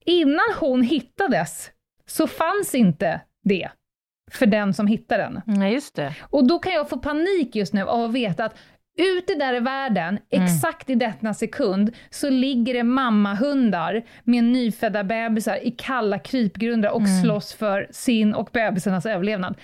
innan 0.04 0.54
hon 0.60 0.82
hittades, 0.82 1.70
så 2.06 2.26
fanns 2.26 2.74
inte 2.74 3.20
det 3.44 3.70
för 4.30 4.46
den 4.46 4.74
som 4.74 4.86
hittade 4.86 5.22
den. 5.22 5.40
Nej, 5.58 5.72
just 5.72 5.94
det. 5.94 6.14
Och 6.20 6.48
då 6.48 6.58
kan 6.58 6.72
jag 6.72 6.88
få 6.88 6.98
panik 6.98 7.56
just 7.56 7.72
nu 7.72 7.82
av 7.82 8.04
att 8.04 8.12
veta 8.12 8.44
att 8.44 8.56
Ute 8.96 9.34
där 9.34 9.54
i 9.54 9.60
världen, 9.60 10.18
mm. 10.30 10.44
exakt 10.44 10.90
i 10.90 10.94
denna 10.94 11.34
sekund, 11.34 11.92
så 12.10 12.30
ligger 12.30 12.74
det 12.74 12.82
mammahundar 12.82 14.04
med 14.24 14.44
nyfödda 14.44 15.04
bebisar 15.04 15.66
i 15.66 15.70
kalla 15.70 16.18
krypgrunder 16.18 16.90
och 16.90 17.00
mm. 17.00 17.22
slåss 17.22 17.54
för 17.54 17.88
sin 17.90 18.34
och 18.34 18.50
bebisarnas 18.52 19.06
överlevnad. 19.06 19.54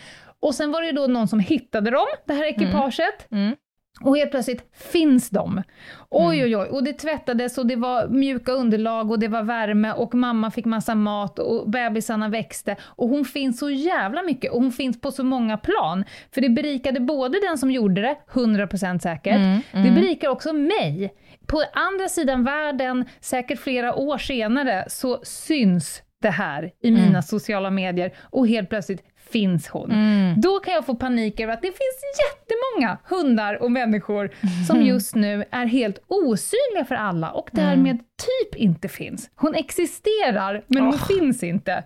Och 0.40 0.54
sen 0.54 0.72
var 0.72 0.82
det 0.82 0.92
då 0.92 1.06
någon 1.06 1.28
som 1.28 1.40
hittade 1.40 1.90
dem, 1.90 2.06
det 2.26 2.32
här 2.32 2.44
ekipaget, 2.44 3.30
mm. 3.30 3.44
mm. 3.44 3.56
Och 4.00 4.16
helt 4.16 4.30
plötsligt 4.30 4.70
finns 4.72 5.30
de. 5.30 5.62
Oj, 6.10 6.38
mm. 6.40 6.44
oj, 6.44 6.56
oj. 6.56 6.68
Och 6.68 6.84
det 6.84 6.92
tvättades 6.92 7.58
och 7.58 7.66
det 7.66 7.76
var 7.76 8.08
mjuka 8.08 8.52
underlag 8.52 9.10
och 9.10 9.18
det 9.18 9.28
var 9.28 9.42
värme 9.42 9.92
och 9.92 10.14
mamma 10.14 10.50
fick 10.50 10.64
massa 10.64 10.94
mat 10.94 11.38
och 11.38 11.70
bebisarna 11.70 12.28
växte. 12.28 12.76
Och 12.82 13.08
hon 13.08 13.24
finns 13.24 13.58
så 13.58 13.70
jävla 13.70 14.22
mycket 14.22 14.52
och 14.52 14.62
hon 14.62 14.72
finns 14.72 15.00
på 15.00 15.10
så 15.10 15.24
många 15.24 15.56
plan. 15.56 16.04
För 16.34 16.40
det 16.40 16.48
berikade 16.48 17.00
både 17.00 17.40
den 17.48 17.58
som 17.58 17.70
gjorde 17.70 18.00
det, 18.00 18.16
100% 18.32 18.98
säkert, 18.98 19.36
mm, 19.36 19.60
mm. 19.72 19.84
det 19.84 20.00
berikar 20.00 20.28
också 20.28 20.52
mig. 20.52 21.14
På 21.46 21.64
andra 21.72 22.08
sidan 22.08 22.44
världen, 22.44 23.04
säkert 23.20 23.60
flera 23.60 23.94
år 23.94 24.18
senare, 24.18 24.84
så 24.88 25.20
syns 25.22 26.02
det 26.20 26.30
här 26.30 26.72
i 26.82 26.90
mina 26.90 27.06
mm. 27.06 27.22
sociala 27.22 27.70
medier 27.70 28.14
och 28.22 28.48
helt 28.48 28.68
plötsligt 28.68 29.04
finns 29.30 29.68
hon. 29.68 29.92
Mm. 29.92 30.40
Då 30.40 30.60
kan 30.60 30.74
jag 30.74 30.86
få 30.86 30.94
panik 30.94 31.40
över 31.40 31.52
att 31.52 31.62
det 31.62 31.68
finns 31.68 32.00
jättemånga 32.28 32.98
hundar 33.04 33.62
och 33.62 33.72
människor 33.72 34.24
mm. 34.24 34.64
som 34.66 34.82
just 34.82 35.14
nu 35.14 35.44
är 35.50 35.66
helt 35.66 35.98
osynliga 36.06 36.84
för 36.88 36.94
alla 36.94 37.30
och 37.30 37.54
mm. 37.54 37.66
därmed 37.66 37.92
mm. 37.92 38.04
typ 38.42 38.60
inte 38.60 38.88
finns. 38.88 39.30
Hon 39.34 39.54
existerar, 39.54 40.64
men 40.66 40.82
oh. 40.82 40.86
hon 40.86 40.98
finns 40.98 41.42
inte. 41.42 41.84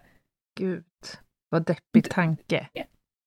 Gud, 0.58 0.84
vad 1.50 1.66
deppig 1.66 2.10
tanke. 2.10 2.68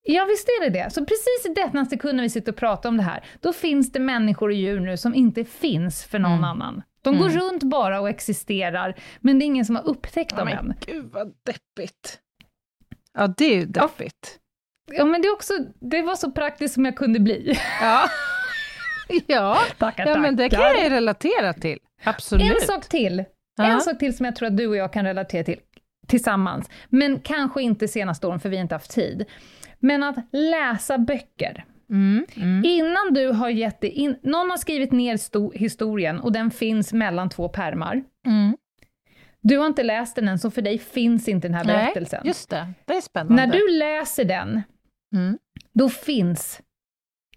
Ja, 0.09 0.25
visst 0.25 0.47
är 0.47 0.63
det 0.63 0.69
det. 0.69 0.89
Så 0.89 1.05
precis 1.05 1.45
i 1.45 1.53
denna 1.53 1.85
sekund 1.85 2.15
när 2.15 2.23
vi 2.23 2.29
sitter 2.29 2.51
och 2.51 2.57
pratar 2.57 2.89
om 2.89 2.97
det 2.97 3.03
här, 3.03 3.23
då 3.41 3.53
finns 3.53 3.91
det 3.91 3.99
människor 3.99 4.47
och 4.47 4.55
djur 4.55 4.79
nu 4.79 4.97
som 4.97 5.15
inte 5.15 5.43
finns 5.43 6.03
för 6.03 6.19
någon 6.19 6.31
mm. 6.31 6.43
annan. 6.43 6.81
De 7.07 7.17
går 7.17 7.29
mm. 7.29 7.39
runt 7.39 7.63
bara 7.63 8.01
och 8.01 8.09
existerar, 8.09 8.95
men 9.19 9.39
det 9.39 9.45
är 9.45 9.47
ingen 9.47 9.65
som 9.65 9.75
har 9.75 9.87
upptäckt 9.87 10.35
dem 10.37 10.47
oh, 10.47 10.57
än. 10.57 10.73
Gud 10.85 11.05
vad 11.11 11.33
deppigt. 11.43 12.19
Ja, 13.13 13.27
det 13.27 13.45
är 13.45 13.55
ju 13.55 13.65
deppigt. 13.65 14.39
Ja, 14.91 15.05
men 15.05 15.21
det, 15.21 15.27
är 15.27 15.33
också, 15.33 15.53
det 15.79 16.01
var 16.01 16.15
så 16.15 16.31
praktiskt 16.31 16.73
som 16.73 16.85
jag 16.85 16.95
kunde 16.95 17.19
bli. 17.19 17.59
Ja, 17.81 18.03
ja. 19.27 19.57
tackar, 19.77 20.07
ja 20.07 20.19
men 20.19 20.35
det 20.35 20.49
kan 20.49 20.61
jag 20.61 20.91
relatera 20.91 21.53
till. 21.53 21.79
Absolut. 22.03 22.51
En 22.51 22.67
sak 22.67 22.89
till. 22.89 23.23
Ja. 23.57 23.65
En 23.65 23.81
sak 23.81 23.99
till 23.99 24.17
som 24.17 24.25
jag 24.25 24.35
tror 24.35 24.47
att 24.47 24.57
du 24.57 24.67
och 24.67 24.75
jag 24.75 24.93
kan 24.93 25.05
relatera 25.05 25.43
till 25.43 25.59
tillsammans, 26.07 26.69
men 26.89 27.19
kanske 27.19 27.61
inte 27.61 27.87
senaste 27.87 28.27
åren, 28.27 28.39
för 28.39 28.49
vi 28.49 28.55
har 28.57 28.61
inte 28.61 28.75
haft 28.75 28.91
tid. 28.91 29.25
Men 29.79 30.03
att 30.03 30.15
läsa 30.31 30.97
böcker. 30.97 31.65
Mm, 31.89 32.25
mm. 32.35 32.65
Innan 32.65 33.13
du 33.13 33.27
har 33.27 33.49
gett 33.49 33.81
det 33.81 33.89
in, 33.89 34.17
någon 34.23 34.49
har 34.49 34.57
skrivit 34.57 34.91
ner 34.91 35.57
historien 35.57 36.19
och 36.19 36.31
den 36.31 36.51
finns 36.51 36.93
mellan 36.93 37.29
två 37.29 37.49
pärmar. 37.49 38.03
Mm. 38.27 38.57
Du 39.41 39.57
har 39.57 39.67
inte 39.67 39.83
läst 39.83 40.15
den 40.15 40.27
än, 40.27 40.39
så 40.39 40.51
för 40.51 40.61
dig 40.61 40.79
finns 40.79 41.27
inte 41.27 41.47
den 41.47 41.55
här 41.55 41.65
berättelsen. 41.65 42.19
Nej, 42.23 42.27
just 42.27 42.49
det. 42.49 42.73
Det 42.85 42.93
är 42.93 43.01
spännande. 43.01 43.45
När 43.45 43.53
du 43.53 43.77
läser 43.77 44.25
den, 44.25 44.61
mm. 45.15 45.37
då 45.73 45.89
finns 45.89 46.61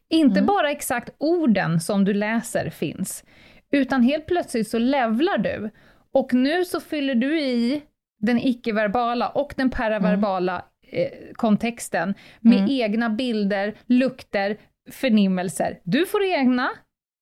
inte 0.08 0.38
mm. 0.38 0.46
bara 0.46 0.70
exakt 0.70 1.10
orden 1.18 1.80
som 1.80 2.04
du 2.04 2.14
läser 2.14 2.70
finns, 2.70 3.24
utan 3.72 4.02
helt 4.02 4.26
plötsligt 4.26 4.68
så 4.68 4.78
levlar 4.78 5.38
du. 5.38 5.70
Och 6.12 6.34
nu 6.34 6.64
så 6.64 6.80
fyller 6.80 7.14
du 7.14 7.40
i 7.40 7.82
den 8.18 8.38
icke-verbala 8.38 9.28
och 9.28 9.54
den 9.56 9.70
paraverbala. 9.70 10.64
Eh, 10.92 11.08
kontexten 11.32 12.14
med 12.40 12.58
mm. 12.58 12.70
egna 12.70 13.10
bilder, 13.10 13.74
lukter, 13.86 14.56
förnimmelser. 14.90 15.78
Du 15.84 16.06
får 16.06 16.24
egna, 16.24 16.70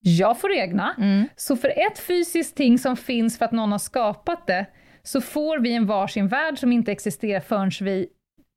jag 0.01 0.41
får 0.41 0.53
egna. 0.53 0.95
Mm. 0.99 1.29
Så 1.37 1.57
för 1.57 1.69
ett 1.69 1.99
fysiskt 1.99 2.57
ting 2.57 2.79
som 2.79 2.97
finns 2.97 3.39
för 3.39 3.45
att 3.45 3.53
någon 3.53 3.73
har 3.73 3.79
skapat 3.79 4.47
det, 4.47 4.67
så 5.03 5.21
får 5.21 5.59
vi 5.59 5.73
en 5.73 5.87
varsin 5.87 6.29
värld 6.29 6.59
som 6.59 6.73
inte 6.73 6.93
existerar 6.93 7.41
förrän 7.41 7.71
vi 7.81 8.09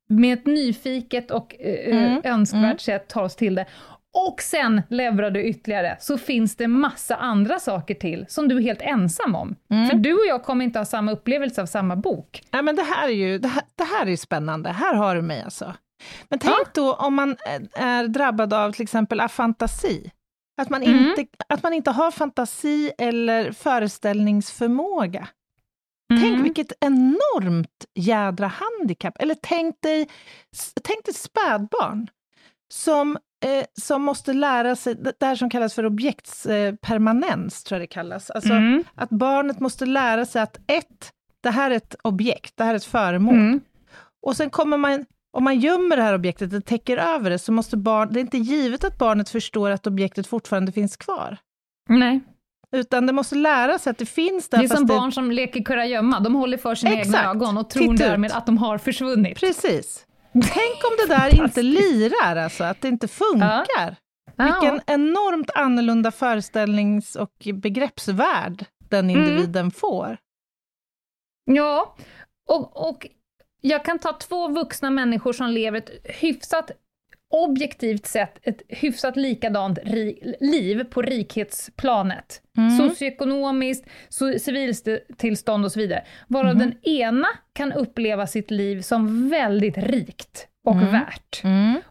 med 0.08 0.38
ett 0.38 0.46
nyfiket 0.46 1.30
och 1.30 1.56
eh, 1.60 1.96
Mm, 1.96 2.20
önskvärt 2.24 2.64
mm. 2.64 2.78
sätt 2.78 3.08
tar 3.08 3.22
oss 3.22 3.36
till 3.36 3.54
det. 3.54 3.66
Och 4.14 4.42
sen 4.42 4.82
levererar 4.88 5.30
du 5.30 5.42
ytterligare, 5.44 5.96
så 6.00 6.18
finns 6.18 6.56
det 6.56 6.68
massa 6.68 7.16
andra 7.16 7.58
saker 7.58 7.94
till 7.94 8.24
som 8.28 8.48
du 8.48 8.56
är 8.56 8.60
helt 8.62 8.82
ensam 8.82 9.34
om. 9.34 9.56
Mm. 9.70 9.88
För 9.88 9.96
du 9.96 10.12
och 10.14 10.26
jag 10.28 10.42
kommer 10.44 10.64
inte 10.64 10.78
ha 10.78 10.86
samma 10.86 11.12
upplevelse 11.12 11.62
av 11.62 11.66
samma 11.66 11.96
bok. 11.96 12.42
Ja, 12.50 12.62
men 12.62 12.76
det 12.76 12.82
här 12.82 13.08
är 13.08 13.12
ju 13.12 13.38
det 13.38 13.48
här, 13.48 13.62
det 13.76 13.84
här 13.84 14.06
är 14.06 14.10
ju 14.10 14.16
spännande. 14.16 14.70
Här 14.70 14.94
har 14.94 15.14
du 15.16 15.22
mig 15.22 15.42
alltså. 15.42 15.74
Men 16.28 16.38
tänk 16.38 16.74
då 16.74 16.94
om 16.94 17.14
man 17.14 17.36
är- 17.46 17.68
är 17.82 18.08
drabbad 18.08 18.52
av 18.54 18.72
till 18.72 18.82
exempel 18.82 19.20
afantasi. 19.20 20.10
Att 20.62 20.70
man, 20.70 20.82
Mm. 20.82 21.04
inte, 21.18 21.26
att 21.48 21.62
man 21.62 21.72
inte 21.72 21.90
har 21.90 22.10
fantasi 22.10 22.92
eller 22.98 23.52
föreställningsförmåga. 23.52 25.28
Mm. 26.12 26.22
Tänk 26.22 26.44
vilket 26.44 26.72
enormt 26.80 27.84
jädra 27.94 28.46
handikapp. 28.46 29.16
Eller 29.18 29.36
tänk 29.42 29.76
dig, 29.82 30.08
tänk 30.82 31.04
dig 31.04 31.14
spädbarn 31.14 32.08
som, 32.72 33.16
eh, 33.44 33.64
som 33.80 34.02
måste 34.02 34.32
lära 34.32 34.76
sig 34.76 34.94
det 35.20 35.26
här 35.26 35.36
som 35.36 35.50
kallas 35.50 35.74
för 35.74 35.86
objektspermanens, 35.86 37.64
eh, 37.64 37.68
tror 37.68 37.76
jag 37.76 37.82
det 37.82 37.92
kallas. 37.92 38.30
Alltså 38.30 38.52
Mm. 38.52 38.84
att 38.94 39.10
barnet 39.10 39.60
måste 39.60 39.86
lära 39.86 40.26
sig 40.26 40.42
att 40.42 40.56
ett, 40.66 41.12
det 41.42 41.50
här 41.50 41.70
är 41.70 41.74
ett 41.74 41.94
objekt, 42.04 42.56
det 42.56 42.64
här 42.64 42.72
är 42.72 42.76
ett 42.76 42.84
föremål. 42.84 43.34
Mm. 43.34 43.60
Och 44.26 44.36
sen 44.36 44.50
kommer 44.50 44.76
man, 44.76 45.06
om 45.32 45.44
man 45.44 45.58
gömmer 45.60 45.96
det 45.96 46.02
här 46.02 46.14
objektet 46.14 46.52
och 46.52 46.64
täcker 46.64 46.96
över 46.96 47.30
det, 47.30 47.38
så 47.38 47.52
måste 47.52 47.76
barn, 47.76 48.08
det 48.12 48.18
är 48.18 48.22
inte 48.22 48.38
givet 48.38 48.84
att 48.84 48.98
barnet 48.98 49.28
förstår 49.30 49.70
att 49.70 49.86
objektet 49.86 50.26
fortfarande 50.26 50.72
finns 50.72 50.96
kvar. 50.96 51.36
Nej. 51.88 52.20
Utan 52.74 53.06
det 53.06 53.12
måste 53.12 53.34
lära 53.34 53.78
sig 53.78 53.90
att 53.90 53.98
det 53.98 54.06
finns 54.06 54.48
där. 54.48 54.58
Det 54.58 54.64
är 54.64 54.68
som 54.68 54.86
barn 54.86 55.12
som 55.12 55.30
leker 55.30 55.62
kurragömma, 55.64 56.20
de 56.20 56.34
håller 56.34 56.56
för 56.58 56.74
sina 56.74 56.90
egna 56.92 57.02
Exakt. 57.02 57.26
ögon 57.26 57.58
och 57.58 57.70
tror 57.70 57.82
Titt 57.82 57.92
ut. 57.92 57.98
därmed 57.98 58.32
att 58.32 58.46
de 58.46 58.58
har 58.58 58.78
försvunnit. 58.78 59.40
Precis. 59.40 60.06
Tänk 60.32 60.84
om 60.84 60.96
det 60.98 61.14
där 61.14 61.34
inte 61.44 61.62
lirar, 61.62 62.36
alltså, 62.36 62.64
att 62.64 62.80
det 62.80 62.88
inte 62.88 63.08
funkar. 63.08 63.96
Ja. 64.36 64.44
Vilken 64.44 64.80
enormt 64.86 65.50
annorlunda 65.54 66.10
föreställnings 66.10 67.16
och 67.16 67.32
begreppsvärld 67.54 68.66
den 68.90 69.10
Mm. 69.10 69.20
individen 69.22 69.70
får. 69.70 70.16
Ja, 71.44 71.96
och, 72.48 72.88
och 72.88 73.06
jag 73.60 73.84
kan 73.84 73.98
ta 73.98 74.12
två 74.12 74.48
vuxna 74.48 74.90
människor 74.90 75.32
som 75.32 75.46
lever 75.50 75.78
ett 75.78 75.90
hyfsat, 76.04 76.70
objektivt 77.32 78.06
sett, 78.06 78.38
ett 78.42 78.62
hyfsat 78.68 79.16
likadant 79.16 79.78
ri, 79.84 80.34
liv 80.40 80.84
på 80.84 81.02
rikhetsplanet. 81.02 82.42
Mm. 82.56 82.70
Socioekonomiskt, 82.78 83.88
so, 84.08 84.38
civiltillstånd 84.38 85.64
och 85.64 85.72
så 85.72 85.80
vidare. 85.80 86.04
Varav 86.28 86.54
Mhm. 86.56 86.58
den 86.58 86.84
ena 86.84 87.28
kan 87.52 87.72
uppleva 87.72 88.26
sitt 88.26 88.50
liv 88.50 88.80
som 88.80 89.28
väldigt 89.28 89.78
rikt 89.78 90.48
och 90.66 90.74
Mm. 90.76 90.92
värt. 90.92 91.42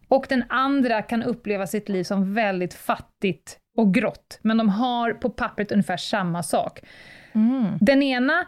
Och 0.08 0.26
den 0.30 0.44
andra 0.50 1.02
kan 1.02 1.24
uppleva 1.24 1.68
sitt 1.68 1.90
liv 1.90 2.04
som 2.04 2.34
väldigt 2.34 2.74
fattigt 2.74 3.58
och 3.78 3.94
grått. 3.94 4.40
Men 4.42 4.58
de 4.58 4.70
har 4.70 5.14
på 5.14 5.30
pappret 5.30 5.72
ungefär 5.72 5.98
samma 5.98 6.44
sak. 6.44 6.80
Mm. 7.36 7.78
Den 7.82 8.04
ena, 8.04 8.48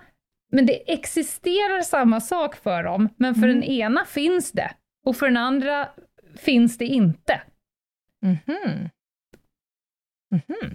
men 0.51 0.65
det 0.65 0.93
existerar 0.93 1.82
samma 1.82 2.21
sak 2.21 2.56
för 2.56 2.84
dem, 2.84 3.10
men 3.17 3.36
för 3.36 3.47
den 3.47 3.63
ena 3.63 4.06
finns 4.06 4.51
det, 4.51 4.71
och 5.06 5.15
för 5.15 5.25
den 5.25 5.38
andra 5.38 5.89
finns 6.38 6.78
det 6.78 6.86
inte. 6.86 7.41
Mhm. 8.22 8.89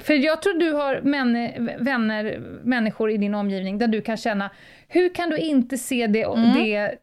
För 0.00 0.14
jag 0.14 0.42
tror 0.42 0.54
du 0.54 0.72
har 0.72 1.00
män, 1.00 1.32
vänner, 1.80 2.38
människor 2.64 3.10
i 3.10 3.16
din 3.16 3.34
omgivning, 3.34 3.78
där 3.78 3.86
du 3.88 4.00
kan 4.00 4.16
känna, 4.16 4.50
hur 4.88 5.14
kan 5.14 5.30
du 5.30 5.36
inte 5.38 5.78
se 5.78 6.06
det, 6.06 6.22
Mm. 6.22 6.54
det, 6.54 6.94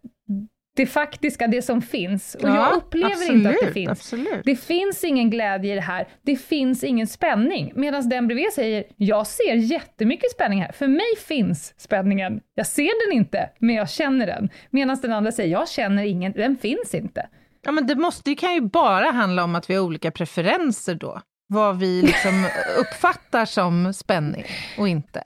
det 0.75 0.85
faktiska, 0.85 1.47
det 1.47 1.61
som 1.61 1.81
finns? 1.81 2.35
Och 2.35 2.49
Ja, 2.49 2.55
jag 2.55 2.77
upplever 2.77 3.31
inte 3.35 3.49
att 3.49 3.55
det 3.55 3.59
absolut, 3.59 3.73
finns. 3.73 3.89
absolut. 3.89 4.41
Det 4.45 4.55
finns 4.55 5.03
ingen 5.03 5.29
glädje 5.29 5.71
i 5.71 5.75
det 5.75 5.81
här, 5.81 6.07
det 6.21 6.35
finns 6.35 6.83
ingen 6.83 7.07
spänning. 7.07 7.71
Medan 7.75 8.09
den 8.09 8.27
bredvid 8.27 8.53
säger, 8.53 8.83
jag 8.95 9.27
ser 9.27 9.53
jättemycket 9.55 10.31
spänning 10.31 10.61
här. 10.61 10.71
För 10.71 10.87
mig 10.87 11.15
finns 11.27 11.73
spänningen. 11.77 12.41
Jag 12.55 12.67
ser 12.67 13.07
den 13.09 13.17
inte, 13.17 13.49
men 13.59 13.75
jag 13.75 13.89
känner 13.89 14.27
den. 14.27 14.49
Medan 14.69 14.97
den 15.01 15.11
andra 15.13 15.31
säger, 15.31 15.51
jag 15.51 15.69
känner 15.69 16.03
ingen, 16.03 16.31
den 16.31 16.57
finns 16.57 16.95
inte. 16.95 17.27
Ja, 17.65 17.71
men 17.71 17.87
det, 17.87 17.95
måste, 17.95 18.29
det 18.29 18.35
kan 18.35 18.53
ju 18.53 18.61
bara 18.61 19.11
handla 19.11 19.43
om 19.43 19.55
att 19.55 19.69
vi 19.69 19.75
har 19.75 19.83
olika 19.83 20.11
preferenser 20.11 20.95
då. 20.95 21.21
Vad 21.47 21.79
vi 21.79 22.01
liksom 22.01 22.49
uppfattar 22.77 23.45
som 23.45 23.93
spänning 23.93 24.45
och 24.77 24.87
inte. 24.87 25.19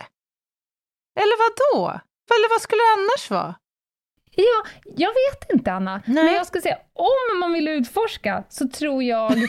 Eller 1.19 1.37
vad 1.39 1.51
då? 1.73 1.89
Eller 2.35 2.49
vad 2.49 2.61
skulle 2.61 2.79
det 2.79 3.01
annars 3.01 3.29
vara? 3.31 3.55
Ja, 4.35 4.69
jag 4.97 5.09
vet 5.09 5.53
inte 5.53 5.71
Anna, 5.71 6.01
men 6.05 6.33
jag 6.33 6.47
ska 6.47 6.61
säga, 6.61 6.77
om 6.93 7.39
man 7.39 7.53
vill 7.53 7.67
utforska 7.67 8.43
så 8.49 8.67
tror 8.67 9.03
jag 9.03 9.31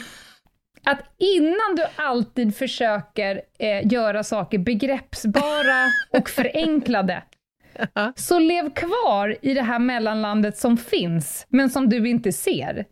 att 0.85 0.99
innan 1.17 1.75
du 1.75 1.85
alltid 1.95 2.57
försöker 2.57 3.41
eh, 3.59 3.87
göra 3.93 4.23
saker 4.23 4.57
begreppsbara 4.57 5.87
och 6.09 6.29
förenklade, 6.29 7.23
så 8.15 8.39
lev 8.39 8.73
kvar 8.73 9.37
i 9.41 9.53
det 9.53 9.61
här 9.61 9.79
mellanlandet 9.79 10.57
som 10.57 10.77
finns, 10.77 11.45
men 11.49 11.69
som 11.69 11.89
du 11.89 12.09
inte 12.09 12.31
ser. 12.31 12.85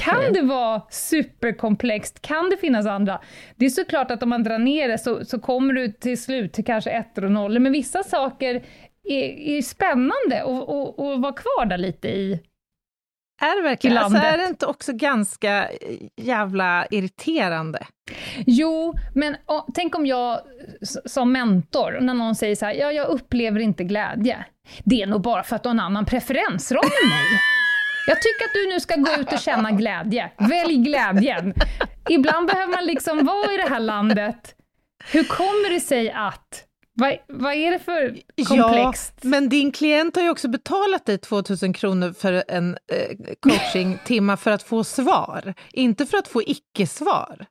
Kan 0.00 0.32
det 0.32 0.42
vara 0.42 0.82
superkomplext? 0.90 2.22
Kan 2.22 2.50
det 2.50 2.56
finnas 2.56 2.86
andra? 2.86 3.20
Det 3.56 3.66
är 3.66 3.70
såklart 3.70 4.10
att 4.10 4.22
om 4.22 4.28
man 4.28 4.42
drar 4.42 4.58
ner 4.58 4.88
det 4.88 4.98
så, 4.98 5.24
så 5.24 5.38
kommer 5.38 5.74
du 5.74 5.92
till 5.92 6.22
slut 6.22 6.52
till 6.52 6.64
kanske 6.64 6.90
ettor 6.90 7.24
och 7.24 7.32
nollor, 7.32 7.60
men 7.60 7.72
vissa 7.72 8.02
saker 8.02 8.64
är, 9.04 9.24
är 9.56 9.62
spännande 9.62 10.42
och, 10.44 10.68
och, 10.68 10.98
och 10.98 11.22
vara 11.22 11.32
kvar 11.32 11.66
där 11.66 11.78
lite 11.78 12.08
i. 12.08 12.40
Är 13.44 13.56
det 13.56 13.62
verkligen? 13.62 13.98
Alltså, 13.98 14.18
är 14.18 14.38
det 14.38 14.46
inte 14.46 14.66
också 14.66 14.92
ganska 14.92 15.68
eh, 15.68 15.76
jävla 16.16 16.86
irriterande? 16.90 17.86
Jo, 18.46 18.94
men 19.14 19.36
å, 19.46 19.66
tänk 19.74 19.94
om 19.94 20.06
jag 20.06 20.40
som 21.04 21.32
mentor, 21.32 21.98
när 22.00 22.14
någon 22.14 22.34
säger 22.34 22.56
så 22.56 22.66
här, 22.66 22.74
ja, 22.74 22.92
jag 22.92 23.08
upplever 23.08 23.60
inte 23.60 23.84
glädje. 23.84 24.44
Det 24.84 25.02
är 25.02 25.06
nog 25.06 25.20
bara 25.20 25.42
för 25.42 25.56
att 25.56 25.62
du 25.62 25.68
har 25.68 25.74
en 25.74 25.80
annan 25.80 26.04
preferensram 26.04 26.84
än 27.02 27.08
mig. 27.08 27.24
Jag 28.06 28.22
tycker 28.22 28.44
att 28.44 28.52
du 28.54 28.66
nu 28.68 28.80
ska 28.80 28.94
gå 28.96 29.20
ut 29.22 29.32
och 29.32 29.38
känna 29.38 29.70
glädje. 29.70 30.30
Välj 30.38 30.76
glädjen. 30.76 31.54
Ibland 32.10 32.46
behöver 32.46 32.72
man 32.72 32.84
liksom 32.84 33.26
vara 33.26 33.52
i 33.52 33.56
det 33.56 33.68
här 33.68 33.80
landet. 33.80 34.54
Hur 35.12 35.24
kommer 35.24 35.70
det 35.74 35.80
sig 35.80 36.12
att? 36.12 36.64
Vad, 36.96 37.18
vad 37.28 37.54
är 37.54 37.70
det 37.70 37.78
för 37.78 38.18
komplext? 38.48 39.14
Ja, 39.22 39.28
men 39.28 39.48
din 39.48 39.72
klient 39.72 40.16
har 40.16 40.22
ju 40.22 40.30
också 40.30 40.48
betalat 40.48 41.06
dig 41.06 41.18
2000 41.18 41.72
kronor 41.72 42.12
för 42.12 42.44
en 42.48 42.78
eh, 42.92 43.16
coachingtimma 43.40 44.36
för 44.36 44.50
att 44.50 44.62
få 44.62 44.84
svar, 44.84 45.54
inte 45.72 46.06
för 46.06 46.18
att 46.18 46.28
få 46.28 46.42
icke-svar. 46.42 47.46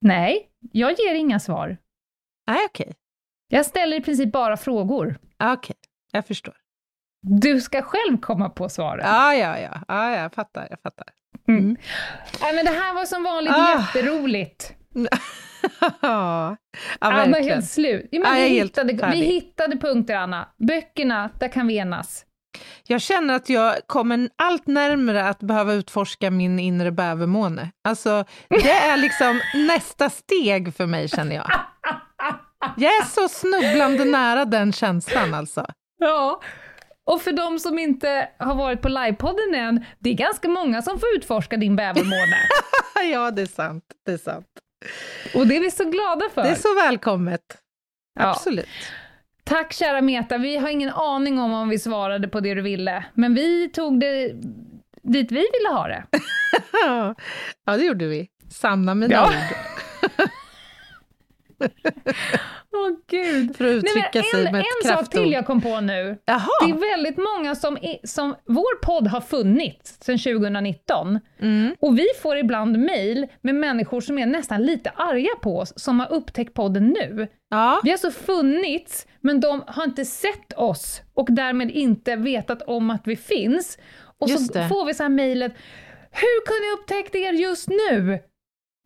Nej, 0.00 0.48
jag 0.72 0.90
ger 0.98 1.14
inga 1.14 1.40
svar. 1.40 1.76
Nej, 2.46 2.58
okej. 2.66 2.94
Jag 3.48 3.66
ställer 3.66 3.96
i 3.96 4.00
princip 4.00 4.32
bara 4.32 4.56
frågor. 4.56 5.18
Okej, 5.44 5.76
jag 6.12 6.26
förstår. 6.26 6.54
Du 7.22 7.60
ska 7.60 7.82
själv 7.82 8.18
komma 8.20 8.50
på 8.50 8.68
svaren. 8.68 9.06
Ja, 9.06 9.34
ja, 9.34 9.58
ja, 9.58 9.80
ja, 9.88 10.16
jag 10.16 10.34
fattar, 10.34 10.66
jag 10.70 10.80
fattar. 10.80 11.06
Mm. 11.48 11.76
Nej, 12.40 12.54
men 12.54 12.64
det 12.64 12.70
här 12.80 12.94
var 12.94 13.04
som 13.04 13.22
vanligt 13.22 13.52
Ah. 13.56 13.80
jätteroligt. 13.80 14.72
Ja, 16.00 16.56
Anna 16.98 17.24
är 17.24 17.28
verkligen. 17.28 17.44
helt 17.54 17.70
slut. 17.70 18.08
Ja, 18.10 18.30
vi, 18.30 18.48
helt 18.48 18.70
hittade, 18.70 18.92
vi 18.92 18.98
färdig. 18.98 19.18
hittade 19.18 19.76
punkter, 19.76 20.14
Anna. 20.16 20.48
Böckerna, 20.68 21.30
där 21.40 21.48
kan 21.48 21.66
vi 21.66 21.76
enas. 21.76 22.24
Jag 22.86 23.00
känner 23.00 23.34
att 23.34 23.48
jag 23.48 23.74
kommer 23.86 24.28
allt 24.36 24.66
närmare 24.66 25.28
att 25.28 25.38
behöva 25.38 25.72
utforska 25.72 26.30
min 26.30 26.58
inre 26.58 26.90
bävermåne. 26.92 27.70
Alltså, 27.88 28.24
det 28.48 28.70
är 28.70 28.96
liksom 28.96 29.40
nästa 29.68 30.10
steg 30.10 30.74
för 30.74 30.86
mig, 30.86 31.08
känner 31.08 31.36
jag. 31.36 31.50
Jag 32.76 32.90
är 32.90 33.04
så 33.04 33.28
snubblande 33.28 34.04
nära 34.04 34.44
den 34.44 34.72
känslan, 34.72 35.34
alltså. 35.34 35.66
Ja, 35.98 36.40
och 37.10 37.22
för 37.22 37.32
de 37.32 37.58
som 37.58 37.78
inte 37.78 38.28
har 38.38 38.54
varit 38.54 38.82
på 38.82 38.88
livepodden 38.88 39.54
än, 39.54 39.84
det 39.98 40.10
är 40.10 40.14
ganska 40.14 40.48
många 40.48 40.82
som 40.82 41.00
får 41.00 41.08
utforska 41.16 41.56
din 41.56 41.76
bävermåne. 41.76 42.38
ja, 43.12 43.30
det 43.30 43.42
är 43.42 43.46
sant. 43.46 43.84
Det 44.06 44.12
är 44.12 44.18
sant. 44.18 44.46
Och 45.34 45.46
det 45.46 45.56
är 45.56 45.60
vi 45.60 45.70
så 45.70 45.84
glada 45.84 46.24
för. 46.34 46.42
Det 46.42 46.48
är 46.48 46.54
så 46.54 46.74
välkommet. 46.74 47.40
Ja. 48.20 48.30
Absolut. 48.30 48.68
Tack 49.44 49.72
kära 49.72 50.00
Meta, 50.00 50.38
vi 50.38 50.56
har 50.56 50.68
ingen 50.68 50.90
aning 50.90 51.38
om 51.38 51.52
om 51.52 51.68
vi 51.68 51.78
svarade 51.78 52.28
på 52.28 52.40
det 52.40 52.54
du 52.54 52.62
ville, 52.62 53.04
men 53.14 53.34
vi 53.34 53.68
tog 53.68 54.00
det 54.00 54.32
dit 55.02 55.32
vi 55.32 55.46
ville 55.52 55.68
ha 55.72 55.88
det. 55.88 56.04
ja, 57.66 57.76
det 57.76 57.84
gjorde 57.84 58.06
vi. 58.06 58.28
Sanna 58.50 58.94
mina 58.94 59.14
Ja. 59.14 59.26
ord. 59.26 59.34
Åh 62.74 62.90
gud. 63.10 63.56
För 63.56 63.64
att 63.64 63.74
uttrycka 63.74 64.10
Nej, 64.14 64.22
sig 64.22 64.46
en, 64.46 64.52
med 64.52 64.60
ett 64.60 64.66
En 64.82 64.88
sak 64.88 64.98
kraftord. 64.98 65.22
till 65.22 65.32
jag 65.32 65.46
kom 65.46 65.60
på 65.60 65.80
nu. 65.80 66.18
Jaha. 66.24 66.48
Det 66.60 66.70
är 66.70 66.96
väldigt 66.96 67.16
många 67.16 67.54
som, 67.54 67.78
som... 68.04 68.34
Vår 68.46 68.82
podd 68.82 69.06
har 69.06 69.20
funnits 69.20 69.98
sedan 70.00 70.18
2019. 70.18 71.20
Mm. 71.40 71.74
Och 71.80 71.98
vi 71.98 72.06
får 72.22 72.36
ibland 72.36 72.78
mejl 72.78 73.26
med 73.40 73.54
människor 73.54 74.00
som 74.00 74.18
är 74.18 74.26
nästan 74.26 74.62
lite 74.62 74.90
arga 74.90 75.34
på 75.42 75.58
oss, 75.58 75.72
som 75.76 76.00
har 76.00 76.12
upptäckt 76.12 76.54
podden 76.54 76.88
nu. 76.88 77.28
Ja. 77.50 77.80
Vi 77.84 77.90
har 77.90 77.94
alltså 77.94 78.10
funnits, 78.10 79.06
men 79.20 79.40
de 79.40 79.64
har 79.66 79.84
inte 79.84 80.04
sett 80.04 80.52
oss 80.56 81.02
och 81.14 81.26
därmed 81.30 81.70
inte 81.70 82.16
vetat 82.16 82.62
om 82.62 82.90
att 82.90 83.02
vi 83.06 83.16
finns. 83.16 83.78
Och 84.20 84.28
Just 84.28 84.46
så 84.46 84.52
det. 84.58 84.68
får 84.68 84.84
vi 84.86 84.94
så 84.94 85.02
här 85.02 85.10
mejlet, 85.10 85.52
hur 86.10 86.46
kunde 86.46 86.66
jag 86.66 86.78
upptäcka 86.78 87.18
er 87.18 87.32
just 87.32 87.68
nu? 87.68 88.18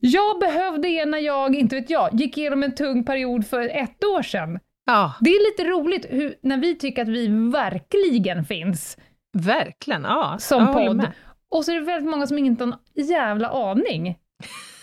Jag 0.05 0.39
behövde 0.41 0.89
er 0.89 1.07
när 1.07 1.19
jag, 1.19 1.55
inte 1.55 1.77
vet 1.77 1.91
jag, 1.91 2.09
gick 2.21 2.39
igenom 2.39 2.63
en 2.63 2.75
tung 2.75 3.05
period 3.05 3.47
för 3.47 3.69
ett 3.69 4.05
år 4.05 4.23
sedan. 4.23 4.59
Ja, 4.85 5.15
Det 5.21 5.31
är 5.31 5.51
lite 5.51 5.71
roligt 5.71 6.07
hur, 6.11 6.35
när 6.43 6.57
vi 6.57 6.79
tycker 6.79 7.03
att 7.03 7.09
vi 7.09 7.29
verkligen 7.53 8.45
finns 8.45 8.97
verkligen. 9.39 10.03
Ja, 10.03 10.37
som 10.41 10.67
håller 10.67 10.87
podd. 10.87 11.13
Och 11.49 11.65
så 11.65 11.73
är 11.73 11.77
det 11.77 11.87
väldigt 11.87 12.11
många 12.11 12.27
som 12.27 12.39
inte 12.39 12.65
har 12.65 12.79
en 12.95 13.05
jävla 13.07 13.49
aning. 13.49 14.19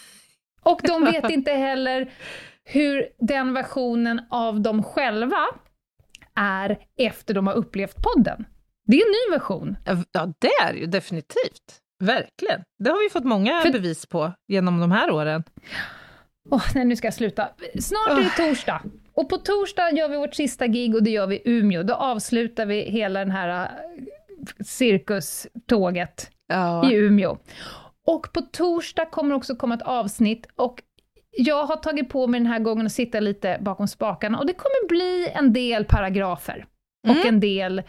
Och 0.63 0.82
de 0.84 1.05
vet 1.05 1.29
inte 1.29 1.51
heller 1.51 2.12
hur 2.63 3.08
den 3.19 3.53
versionen 3.53 4.21
av 4.29 4.62
dem 4.62 4.84
själva 4.84 5.45
är 6.36 6.77
efter 6.97 7.34
de 7.34 7.47
har 7.47 7.53
upplevt 7.53 7.95
podden. 7.95 8.45
Det 8.86 8.97
är 8.97 9.05
en 9.05 9.12
ny 9.12 9.38
version. 9.38 9.77
Ja, 10.12 10.34
det 10.39 10.51
är 10.63 10.73
ju 10.73 10.86
definitivt. 10.86 11.82
Verkligen. 12.00 12.62
Det 12.84 12.90
har 12.90 13.04
vi 13.04 13.10
fått 13.10 13.24
många 13.24 13.62
För- 13.62 13.72
bevis 13.72 14.06
på 14.06 14.34
genom 14.48 14.80
de 14.80 14.92
här 14.92 15.12
åren. 15.12 15.44
Åh, 16.50 16.64
nej, 16.76 16.86
nu 16.86 16.96
ska 16.96 17.08
jag 17.08 17.14
sluta. 17.14 17.50
Snart 17.82 18.10
är 18.10 18.16
det 18.24 18.50
torsdag. 18.50 18.82
Och 19.14 19.30
på 19.30 19.38
torsdag 19.38 19.92
gör 19.92 20.10
vi 20.10 20.18
vårt 20.18 20.36
sista 20.36 20.68
gig 20.68 20.96
och 20.96 21.04
det 21.04 21.10
gör 21.10 21.28
vi 21.28 21.36
i 21.36 21.42
Umeå. 21.46 21.84
Då 21.84 21.94
avslutar 21.94 22.66
vi 22.66 22.82
hela 22.82 23.20
den 23.20 23.32
här 23.32 23.64
äh, 23.64 23.70
cirkuståget 24.66 26.32
Ja. 26.48 26.92
i 26.92 26.96
Umeå. 26.96 27.38
Och 28.08 28.34
på 28.34 28.42
torsdag 28.42 29.06
kommer 29.06 29.36
också 29.36 29.56
komma 29.56 29.76
ett 29.76 29.82
avsnitt 29.82 30.48
och 30.56 30.82
jag 31.32 31.64
har 31.66 31.76
tagit 31.76 32.10
på 32.10 32.28
mig 32.28 32.40
den 32.40 32.48
här 32.48 32.60
gången 32.60 32.86
att 32.86 32.92
sitta 32.92 33.20
lite 33.20 33.58
bakom 33.62 33.88
spakarna 33.88 34.40
och 34.40 34.46
det 34.46 34.54
kommer 34.54 34.88
bli 34.88 35.30
en 35.36 35.54
del 35.54 35.86
paragrafer 35.86 36.66
och 37.08 37.16
Mm. 37.16 37.28
en 37.28 37.40
del 37.40 37.80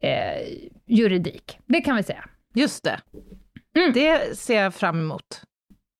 eh, 0.00 0.42
juridik. 0.86 1.58
Det 1.66 1.80
kan 1.80 1.96
vi 1.96 2.02
säga. 2.02 2.24
Just 2.54 2.84
det. 2.84 3.00
Mm. 3.78 3.92
Det 3.92 4.38
ser 4.38 4.62
jag 4.62 4.74
fram 4.74 5.00
emot. 5.00 5.42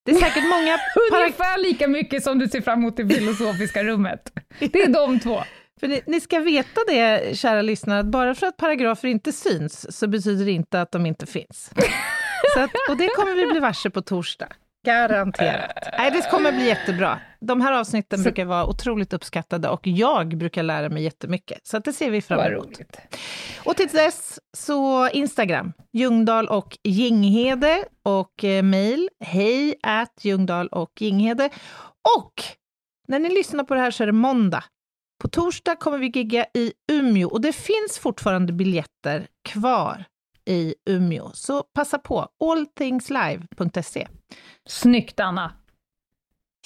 Det 0.04 0.12
är 0.12 0.14
säkert 0.14 0.44
många... 0.44 0.78
Ungefär 1.22 1.58
lika 1.58 1.88
mycket 1.88 2.22
som 2.22 2.38
du 2.38 2.48
ser 2.48 2.61
fram 2.61 2.78
emot 2.78 3.00
i 3.00 3.08
filosofiska 3.08 3.85
rummet. 3.85 4.32
Det 4.58 4.82
är 4.82 4.88
de 4.88 5.20
två. 5.20 5.42
För 5.80 5.88
ni, 5.88 6.02
ni 6.06 6.20
ska 6.20 6.40
veta 6.40 6.80
det, 6.87 7.38
kära 7.38 7.62
lyssnare, 7.62 8.00
att 8.00 8.06
bara 8.06 8.35
för 8.35 8.46
att 8.46 8.56
paragrafer 8.56 9.08
inte 9.08 9.32
syns 9.32 9.98
så 9.98 10.06
betyder 10.06 10.44
det 10.44 10.50
inte 10.50 10.80
att 10.80 10.92
de 10.92 11.06
inte 11.06 11.26
finns. 11.26 11.70
Att, 12.56 12.70
och 12.90 12.96
det 12.96 13.08
kommer 13.08 13.35
vi 13.35 13.46
bli 13.46 13.61
varse 13.61 13.90
på 13.90 14.02
torsdag. 14.02 14.48
Garanterat. 14.84 15.88
Nej, 15.98 16.10
det 16.10 16.30
kommer 16.30 16.52
bli 16.52 16.66
jättebra. 16.66 17.20
De 17.40 17.60
här 17.60 17.72
avsnitten 17.72 18.22
brukar 18.22 18.44
vara 18.44 18.66
otroligt 18.66 19.12
uppskattade 19.12 19.68
och 19.68 19.86
jag 19.86 20.38
brukar 20.38 20.62
lära 20.62 20.88
mig 20.88 21.02
jättemycket. 21.02 21.66
Så 21.66 21.78
det 21.78 21.92
ser 21.92 22.10
vi 22.10 22.22
fram 22.22 22.40
emot. 22.40 22.80
Och 23.64 23.76
tills 23.76 23.92
dess 23.92 24.40
så 24.56 25.08
Instagram, 25.08 25.72
Ljungdahl 25.92 26.48
och 26.48 26.78
Ginghede 26.82 27.84
och 28.02 28.44
eh, 28.44 28.62
mejl 28.62 29.08
hej 29.24 29.74
at 29.82 30.12
Ljungdahl 30.20 30.68
och 30.68 30.92
Ginghede. 31.00 31.50
Och 32.18 32.42
när 33.08 33.18
ni 33.18 33.28
lyssnar 33.28 33.64
på 33.64 33.74
det 33.74 33.80
här 33.80 33.90
så 33.90 34.02
är 34.02 34.06
det 34.06 34.12
måndag. 34.12 34.64
På 35.22 35.28
torsdag 35.28 35.76
kommer 35.76 35.98
vi 35.98 36.06
gigga 36.06 36.46
i 36.54 36.72
Umeå 36.92 37.28
och 37.28 37.40
det 37.40 37.52
finns 37.52 37.98
fortfarande 37.98 38.52
biljetter 38.52 39.26
kvar 39.48 40.04
i 40.46 40.74
Umeå. 40.87 41.31
Så 41.35 41.62
passa 41.62 41.98
på, 41.98 42.28
allthingslive.se. 42.40 44.09
Snyggt, 44.66 45.20
Anna. 45.20 45.52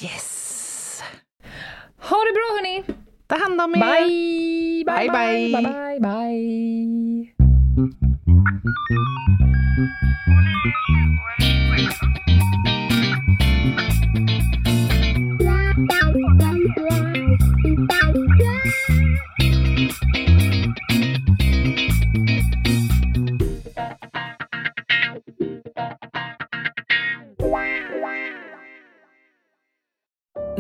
Yes! 0.03 1.03
Ha 1.99 2.17
det 2.17 2.33
bra, 2.33 2.57
hörni! 2.57 2.85
Ta 3.27 3.37
hand 3.39 3.61
om 3.61 3.75
er! 3.75 3.81
Bye! 3.81 4.85
Bye, 4.87 5.09
Bye, 5.09 5.53
bye, 5.53 5.63
bye. 5.63 5.73
bye, 5.73 6.01
bye. 12.27 12.36